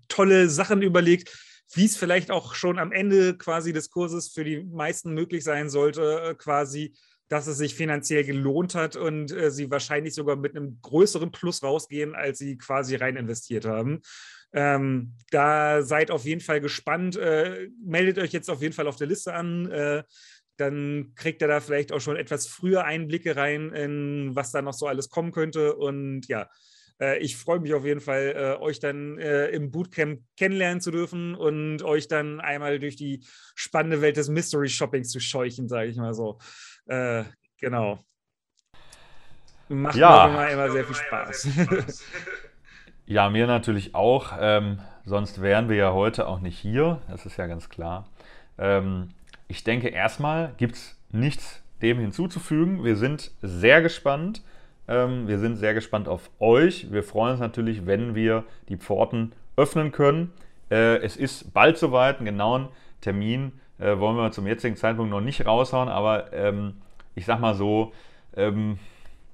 tolle 0.09 0.49
Sachen 0.49 0.81
überlegt, 0.81 1.33
wie 1.73 1.85
es 1.85 1.95
vielleicht 1.95 2.29
auch 2.29 2.55
schon 2.55 2.79
am 2.79 2.91
Ende 2.91 3.37
quasi 3.37 3.71
des 3.71 3.89
Kurses 3.89 4.33
für 4.33 4.43
die 4.43 4.63
meisten 4.65 5.13
möglich 5.13 5.45
sein 5.45 5.69
sollte, 5.69 6.31
äh, 6.31 6.35
quasi 6.35 6.93
dass 7.29 7.47
es 7.47 7.57
sich 7.57 7.75
finanziell 7.75 8.23
gelohnt 8.23 8.75
hat 8.75 8.95
und 8.95 9.31
äh, 9.31 9.51
sie 9.51 9.69
wahrscheinlich 9.69 10.13
sogar 10.13 10.35
mit 10.35 10.55
einem 10.55 10.79
größeren 10.81 11.31
Plus 11.31 11.63
rausgehen, 11.63 12.15
als 12.15 12.37
sie 12.39 12.57
quasi 12.57 12.95
rein 12.95 13.17
investiert 13.17 13.65
haben. 13.65 14.01
Ähm, 14.53 15.13
da 15.29 15.81
seid 15.81 16.09
auf 16.09 16.23
jeden 16.23 16.41
Fall 16.41 16.61
gespannt. 16.61 17.17
Äh, 17.17 17.69
meldet 17.83 18.17
euch 18.17 18.31
jetzt 18.31 18.49
auf 18.49 18.61
jeden 18.61 18.73
Fall 18.73 18.87
auf 18.87 18.95
der 18.95 19.07
Liste 19.07 19.33
an. 19.33 19.69
Äh, 19.69 20.03
dann 20.55 21.13
kriegt 21.15 21.41
ihr 21.41 21.47
da 21.47 21.59
vielleicht 21.59 21.91
auch 21.91 22.01
schon 22.01 22.15
etwas 22.15 22.47
früher 22.47 22.83
Einblicke 22.83 23.35
rein, 23.35 23.71
in 23.73 24.35
was 24.35 24.51
da 24.51 24.61
noch 24.61 24.73
so 24.73 24.87
alles 24.87 25.09
kommen 25.09 25.31
könnte. 25.31 25.75
Und 25.75 26.27
ja, 26.27 26.49
äh, 26.99 27.19
ich 27.19 27.37
freue 27.37 27.59
mich 27.59 27.73
auf 27.73 27.85
jeden 27.85 28.01
Fall, 28.01 28.33
äh, 28.35 28.61
euch 28.61 28.79
dann 28.79 29.17
äh, 29.19 29.49
im 29.49 29.71
Bootcamp 29.71 30.21
kennenlernen 30.35 30.81
zu 30.81 30.91
dürfen 30.91 31.35
und 31.35 31.83
euch 31.83 32.07
dann 32.07 32.39
einmal 32.39 32.79
durch 32.79 32.95
die 32.95 33.25
spannende 33.55 34.01
Welt 34.01 34.17
des 34.17 34.29
Mystery 34.29 34.69
Shoppings 34.69 35.09
zu 35.09 35.19
scheuchen, 35.19 35.67
sage 35.67 35.89
ich 35.89 35.97
mal 35.97 36.13
so. 36.13 36.39
Äh, 36.87 37.23
genau. 37.59 37.99
Macht 39.69 39.95
ja. 39.95 40.27
mir 40.27 40.49
immer 40.49 40.71
sehr 40.71 40.85
viel 40.85 40.95
Spaß. 40.95 41.49
ja, 43.05 43.29
mir 43.29 43.47
natürlich 43.47 43.95
auch. 43.95 44.33
Ähm, 44.39 44.79
sonst 45.05 45.41
wären 45.41 45.69
wir 45.69 45.75
ja 45.75 45.93
heute 45.93 46.27
auch 46.27 46.39
nicht 46.39 46.57
hier. 46.57 47.01
Das 47.09 47.25
ist 47.25 47.37
ja 47.37 47.47
ganz 47.47 47.69
klar. 47.69 48.07
Ähm, 48.57 49.09
ich 49.47 49.63
denke, 49.63 49.89
erstmal 49.89 50.53
gibt 50.57 50.75
es 50.75 50.99
nichts 51.11 51.61
dem 51.81 51.99
hinzuzufügen. 51.99 52.83
Wir 52.83 52.95
sind 52.95 53.31
sehr 53.41 53.81
gespannt. 53.81 54.41
Ähm, 54.87 55.27
wir 55.27 55.37
sind 55.37 55.57
sehr 55.57 55.73
gespannt 55.73 56.07
auf 56.07 56.29
euch. 56.39 56.91
Wir 56.91 57.03
freuen 57.03 57.33
uns 57.33 57.39
natürlich, 57.39 57.85
wenn 57.85 58.15
wir 58.15 58.45
die 58.69 58.77
Pforten 58.77 59.33
öffnen 59.57 59.91
können. 59.91 60.31
Äh, 60.71 60.97
es 60.97 61.17
ist 61.17 61.53
bald 61.53 61.77
soweit. 61.77 62.17
Einen 62.17 62.25
genauen 62.25 62.69
Termin 63.01 63.51
äh, 63.79 63.97
wollen 63.97 64.17
wir 64.17 64.31
zum 64.31 64.47
jetzigen 64.47 64.75
Zeitpunkt 64.75 65.11
noch 65.11 65.21
nicht 65.21 65.45
raushauen, 65.45 65.89
aber 65.89 66.33
ähm, 66.33 66.81
ich 67.15 67.25
sag 67.25 67.39
mal 67.39 67.55
so, 67.55 67.93
ähm, 68.35 68.79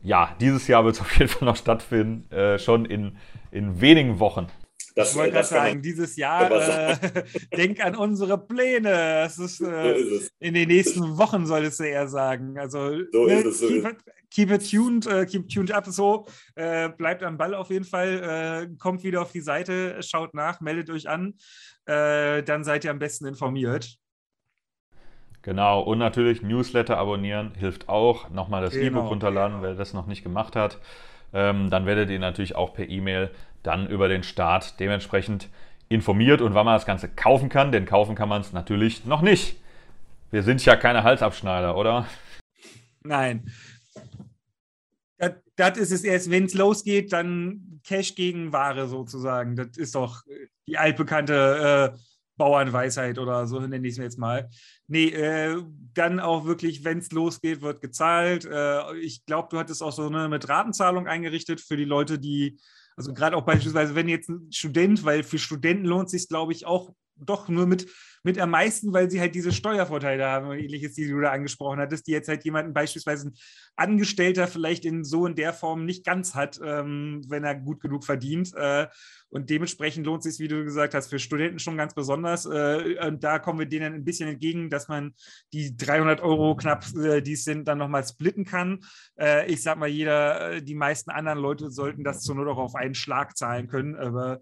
ja, 0.02 0.36
dieses 0.40 0.68
Jahr 0.68 0.86
wird 0.86 0.96
es 0.96 1.02
auf 1.02 1.18
jeden 1.18 1.30
Fall 1.30 1.46
noch 1.46 1.56
stattfinden, 1.56 2.32
äh, 2.32 2.60
schon 2.60 2.86
in, 2.86 3.18
in 3.52 3.80
wenigen 3.82 4.20
Wochen. 4.20 4.48
Das, 4.96 5.12
ich 5.12 5.18
wollte 5.18 5.32
gerade 5.32 5.48
sagen, 5.48 5.82
dieses 5.82 6.16
Jahr, 6.18 6.52
äh, 6.52 7.24
denk 7.58 7.84
an 7.84 7.96
unsere 7.96 8.38
Pläne. 8.38 9.26
Ist, 9.26 9.40
äh, 9.40 9.48
so 9.50 9.66
ist 9.66 10.32
in 10.40 10.54
den 10.54 10.68
nächsten 10.68 11.18
Wochen 11.18 11.48
solltest 11.48 11.80
du 11.80 11.84
eher 11.86 12.08
sagen. 12.08 12.60
Also 12.60 13.00
so 13.12 13.26
ne, 13.26 13.44
es, 13.44 13.60
so 13.60 13.68
keep, 13.68 13.86
it, 13.86 13.98
keep, 14.30 14.52
it, 14.52 14.70
tuned, 14.70 15.08
uh, 15.08 15.26
keep 15.26 15.50
tuned 15.50 15.72
up 15.72 15.88
so. 15.88 16.28
Äh, 16.56 16.90
bleibt 16.90 17.24
am 17.24 17.38
Ball 17.38 17.56
auf 17.56 17.72
jeden 17.72 17.86
Fall. 17.86 18.68
Äh, 18.70 18.76
kommt 18.78 19.04
wieder 19.04 19.24
auf 19.24 19.32
die 19.32 19.42
Seite, 19.42 19.98
schaut 20.04 20.36
nach, 20.36 20.62
meldet 20.62 20.92
euch 20.92 21.10
an. 21.10 21.34
Äh, 21.86 22.44
dann 22.44 22.64
seid 22.64 22.86
ihr 22.86 22.92
am 22.92 23.00
besten 23.00 23.26
informiert. 23.26 23.98
Genau, 25.44 25.82
und 25.82 25.98
natürlich 25.98 26.42
Newsletter 26.42 26.98
abonnieren 26.98 27.52
hilft 27.56 27.90
auch. 27.90 28.30
Nochmal 28.30 28.64
das 28.64 28.74
genau, 28.74 28.86
E-Book 28.86 29.10
runterladen, 29.12 29.58
genau. 29.58 29.68
wer 29.68 29.76
das 29.76 29.94
noch 29.94 30.08
nicht 30.08 30.24
gemacht 30.24 30.56
hat. 30.56 30.80
Ähm, 31.34 31.70
dann 31.70 31.86
werdet 31.86 32.10
ihr 32.10 32.20
natürlich 32.20 32.56
auch 32.56 32.74
per 32.74 32.90
E-Mail 32.90 33.30
dann 33.62 33.88
über 33.88 34.08
den 34.08 34.24
Start 34.24 34.80
dementsprechend 34.80 35.50
informiert 35.90 36.42
und 36.42 36.54
wann 36.54 36.66
man 36.66 36.76
das 36.76 36.86
Ganze 36.86 37.10
kaufen 37.10 37.50
kann, 37.50 37.74
denn 37.74 37.86
kaufen 37.86 38.16
kann 38.16 38.30
man 38.30 38.42
es 38.42 38.54
natürlich 38.54 39.06
noch 39.06 39.22
nicht. 39.22 39.58
Wir 40.32 40.44
sind 40.44 40.64
ja 40.64 40.78
keine 40.78 41.04
Halsabschneider, 41.04 41.76
oder? 41.76 42.08
Nein. 43.04 43.52
Das, 45.18 45.34
das 45.58 45.78
ist 45.78 45.92
es 45.92 46.04
erst, 46.06 46.32
wenn 46.32 46.46
es 46.46 46.54
losgeht, 46.54 47.12
dann 47.12 47.82
Cash 47.84 48.16
gegen 48.16 48.54
Ware 48.54 48.88
sozusagen. 48.88 49.58
Das 49.58 49.76
ist 49.76 49.96
doch 49.96 50.24
die 50.68 50.78
altbekannte 50.78 51.94
äh, 51.94 51.98
Bauernweisheit 52.38 53.20
oder 53.20 53.48
so 53.48 53.60
nenne 53.60 53.88
ich 53.88 53.94
es 53.94 53.98
mir 53.98 54.06
jetzt 54.06 54.18
mal. 54.18 54.50
Nee, 54.88 55.10
äh, 55.10 55.62
dann 55.94 56.20
auch 56.20 56.46
wirklich, 56.46 56.84
wenn 56.84 57.00
es 57.00 57.12
losgeht, 57.12 57.62
wird 57.62 57.82
gezahlt. 57.82 58.46
Äh, 58.46 58.98
ich 58.98 59.26
glaube, 59.26 59.50
du 59.52 59.58
hattest 59.58 59.84
auch 59.84 59.92
so 59.92 60.08
eine 60.08 60.28
mit 60.30 60.50
Ratenzahlung 60.50 61.08
eingerichtet 61.08 61.62
für 61.62 61.78
die 61.78 61.86
Leute, 61.86 62.20
die, 62.20 62.60
also 62.96 63.14
gerade 63.14 63.38
auch 63.38 63.46
beispielsweise, 63.46 63.96
wenn 63.96 64.10
jetzt 64.10 64.30
ein 64.30 64.52
Student, 64.52 65.06
weil 65.06 65.24
für 65.24 65.38
Studenten 65.40 65.86
lohnt 65.86 66.10
sich 66.10 66.28
glaube 66.28 66.54
ich, 66.54 66.66
auch 66.66 66.94
doch 67.16 67.48
nur 67.48 67.68
mit 67.68 67.88
mit 68.24 68.40
am 68.40 68.52
meisten, 68.52 68.94
weil 68.94 69.12
sie 69.12 69.20
halt 69.20 69.36
diese 69.36 69.52
Steuervorteile 69.52 70.26
haben 70.26 70.48
und 70.48 70.58
ähnliches, 70.58 70.94
die 70.94 71.08
du 71.08 71.20
da 71.20 71.32
angesprochen 71.32 71.80
hattest, 71.80 72.08
die 72.08 72.12
jetzt 72.12 72.30
halt 72.30 72.46
jemanden 72.46 72.74
beispielsweise 72.74 73.28
ein 73.28 73.34
Angestellter 73.76 74.48
vielleicht 74.48 74.86
in 74.86 75.04
so 75.04 75.28
in 75.28 75.36
der 75.36 75.54
Form 75.54 75.86
nicht 75.86 76.06
ganz 76.06 76.34
hat, 76.34 76.60
ähm, 76.64 77.22
wenn 77.28 77.44
er 77.44 77.56
gut 77.56 77.82
genug 77.82 78.06
verdient. 78.06 78.54
Äh, 78.56 78.88
und 79.34 79.50
dementsprechend 79.50 80.06
lohnt 80.06 80.24
es 80.24 80.36
sich, 80.36 80.44
wie 80.44 80.48
du 80.48 80.64
gesagt 80.64 80.94
hast, 80.94 81.10
für 81.10 81.18
Studenten 81.18 81.58
schon 81.58 81.76
ganz 81.76 81.96
besonders. 81.96 82.46
Äh, 82.46 82.98
und 83.08 83.24
da 83.24 83.40
kommen 83.40 83.58
wir 83.58 83.66
denen 83.66 83.96
ein 83.96 84.06
bisschen 84.06 84.30
entgegen, 84.30 84.70
dass 84.70 84.88
man 84.88 85.16
die 85.54 85.76
300 85.76 86.22
Euro 86.22 86.56
knapp, 86.56 86.86
äh, 86.96 87.20
die 87.22 87.34
es 87.34 87.44
sind, 87.44 87.68
dann 87.68 87.80
nochmal 87.80 88.06
splitten 88.06 88.46
kann. 88.46 88.82
Äh, 89.20 89.52
ich 89.52 89.64
sag 89.64 89.80
mal, 89.80 89.90
jeder, 89.90 90.62
die 90.62 90.76
meisten 90.76 91.10
anderen 91.10 91.40
Leute 91.40 91.72
sollten 91.72 92.04
das 92.04 92.22
zur 92.22 92.36
Not 92.36 92.48
auch 92.48 92.60
auf 92.60 92.76
einen 92.76 92.94
Schlag 92.94 93.36
zahlen 93.36 93.68
können. 93.68 93.96
Aber 93.96 94.40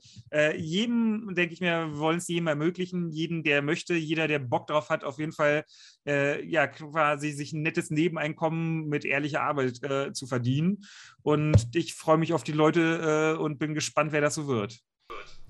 jedem, 0.57 1.33
denke 1.35 1.53
ich 1.53 1.61
mir, 1.61 1.97
wollen 1.97 2.17
es 2.17 2.27
jedem 2.27 2.47
ermöglichen. 2.47 3.11
Jeden, 3.11 3.43
der 3.43 3.61
möchte, 3.61 3.93
jeder, 3.93 4.27
der 4.27 4.39
Bock 4.39 4.67
drauf 4.67 4.89
hat, 4.89 5.03
auf 5.03 5.19
jeden 5.19 5.31
Fall 5.31 5.63
äh, 6.05 6.43
ja 6.45 6.67
quasi 6.67 7.31
sich 7.31 7.53
ein 7.53 7.61
nettes 7.61 7.89
Nebeneinkommen 7.91 8.87
mit 8.87 9.05
ehrlicher 9.05 9.41
Arbeit 9.41 9.79
zu 10.15 10.27
verdienen. 10.27 10.83
Und 11.21 11.75
ich 11.75 11.93
freue 11.93 12.17
mich 12.17 12.33
auf 12.33 12.43
die 12.43 12.51
Leute 12.51 13.37
und 13.39 13.59
bin 13.59 13.73
gespannt, 13.73 14.11
wer 14.11 14.21
das 14.21 14.35
so 14.35 14.47
wird. 14.47 14.79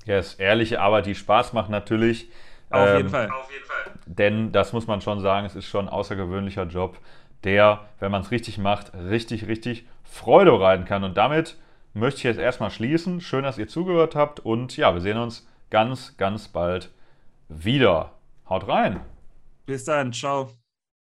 Ja, 0.06 0.16
yes, 0.16 0.36
ehrliche 0.36 0.82
Arbeit, 0.82 1.06
die 1.06 1.16
Spaß 1.16 1.54
macht 1.54 1.70
natürlich. 1.70 2.30
Auf, 2.70 2.90
ähm, 2.90 2.98
jeden 2.98 3.10
Fall. 3.10 3.30
Auf 3.30 3.52
jeden 3.52 3.66
Fall. 3.66 3.92
Denn 4.06 4.52
das 4.52 4.74
muss 4.74 4.88
man 4.88 5.02
schon 5.02 5.20
sagen, 5.20 5.46
es 5.46 5.56
ist 5.56 5.68
schon 5.68 5.88
ein 5.88 5.94
außergewöhnlicher 5.94 6.64
Job, 6.64 6.98
der, 7.44 7.90
wenn 8.00 8.12
man 8.12 8.22
es 8.22 8.32
richtig 8.32 8.58
macht, 8.58 8.94
richtig, 8.94 9.48
richtig 9.48 9.86
Freude 10.04 10.60
reiten 10.60 10.86
kann. 10.86 11.04
Und 11.04 11.18
damit 11.18 11.58
möchte 11.94 12.20
ich 12.20 12.24
jetzt 12.24 12.40
erstmal 12.40 12.72
schließen. 12.72 13.22
Schön, 13.22 13.44
dass 13.44 13.58
ihr 13.58 13.68
zugehört 13.68 14.16
habt. 14.16 14.40
Und 14.40 14.78
ja, 14.78 14.94
wir 14.94 15.02
sehen 15.02 15.18
uns 15.18 15.48
ganz, 15.70 16.18
ganz 16.18 16.48
bald 16.48 16.90
wieder. 17.50 18.14
Haut 18.48 18.68
rein. 18.68 19.02
Bis 19.72 19.86
dann. 19.86 20.12
Ciao. 20.12 20.61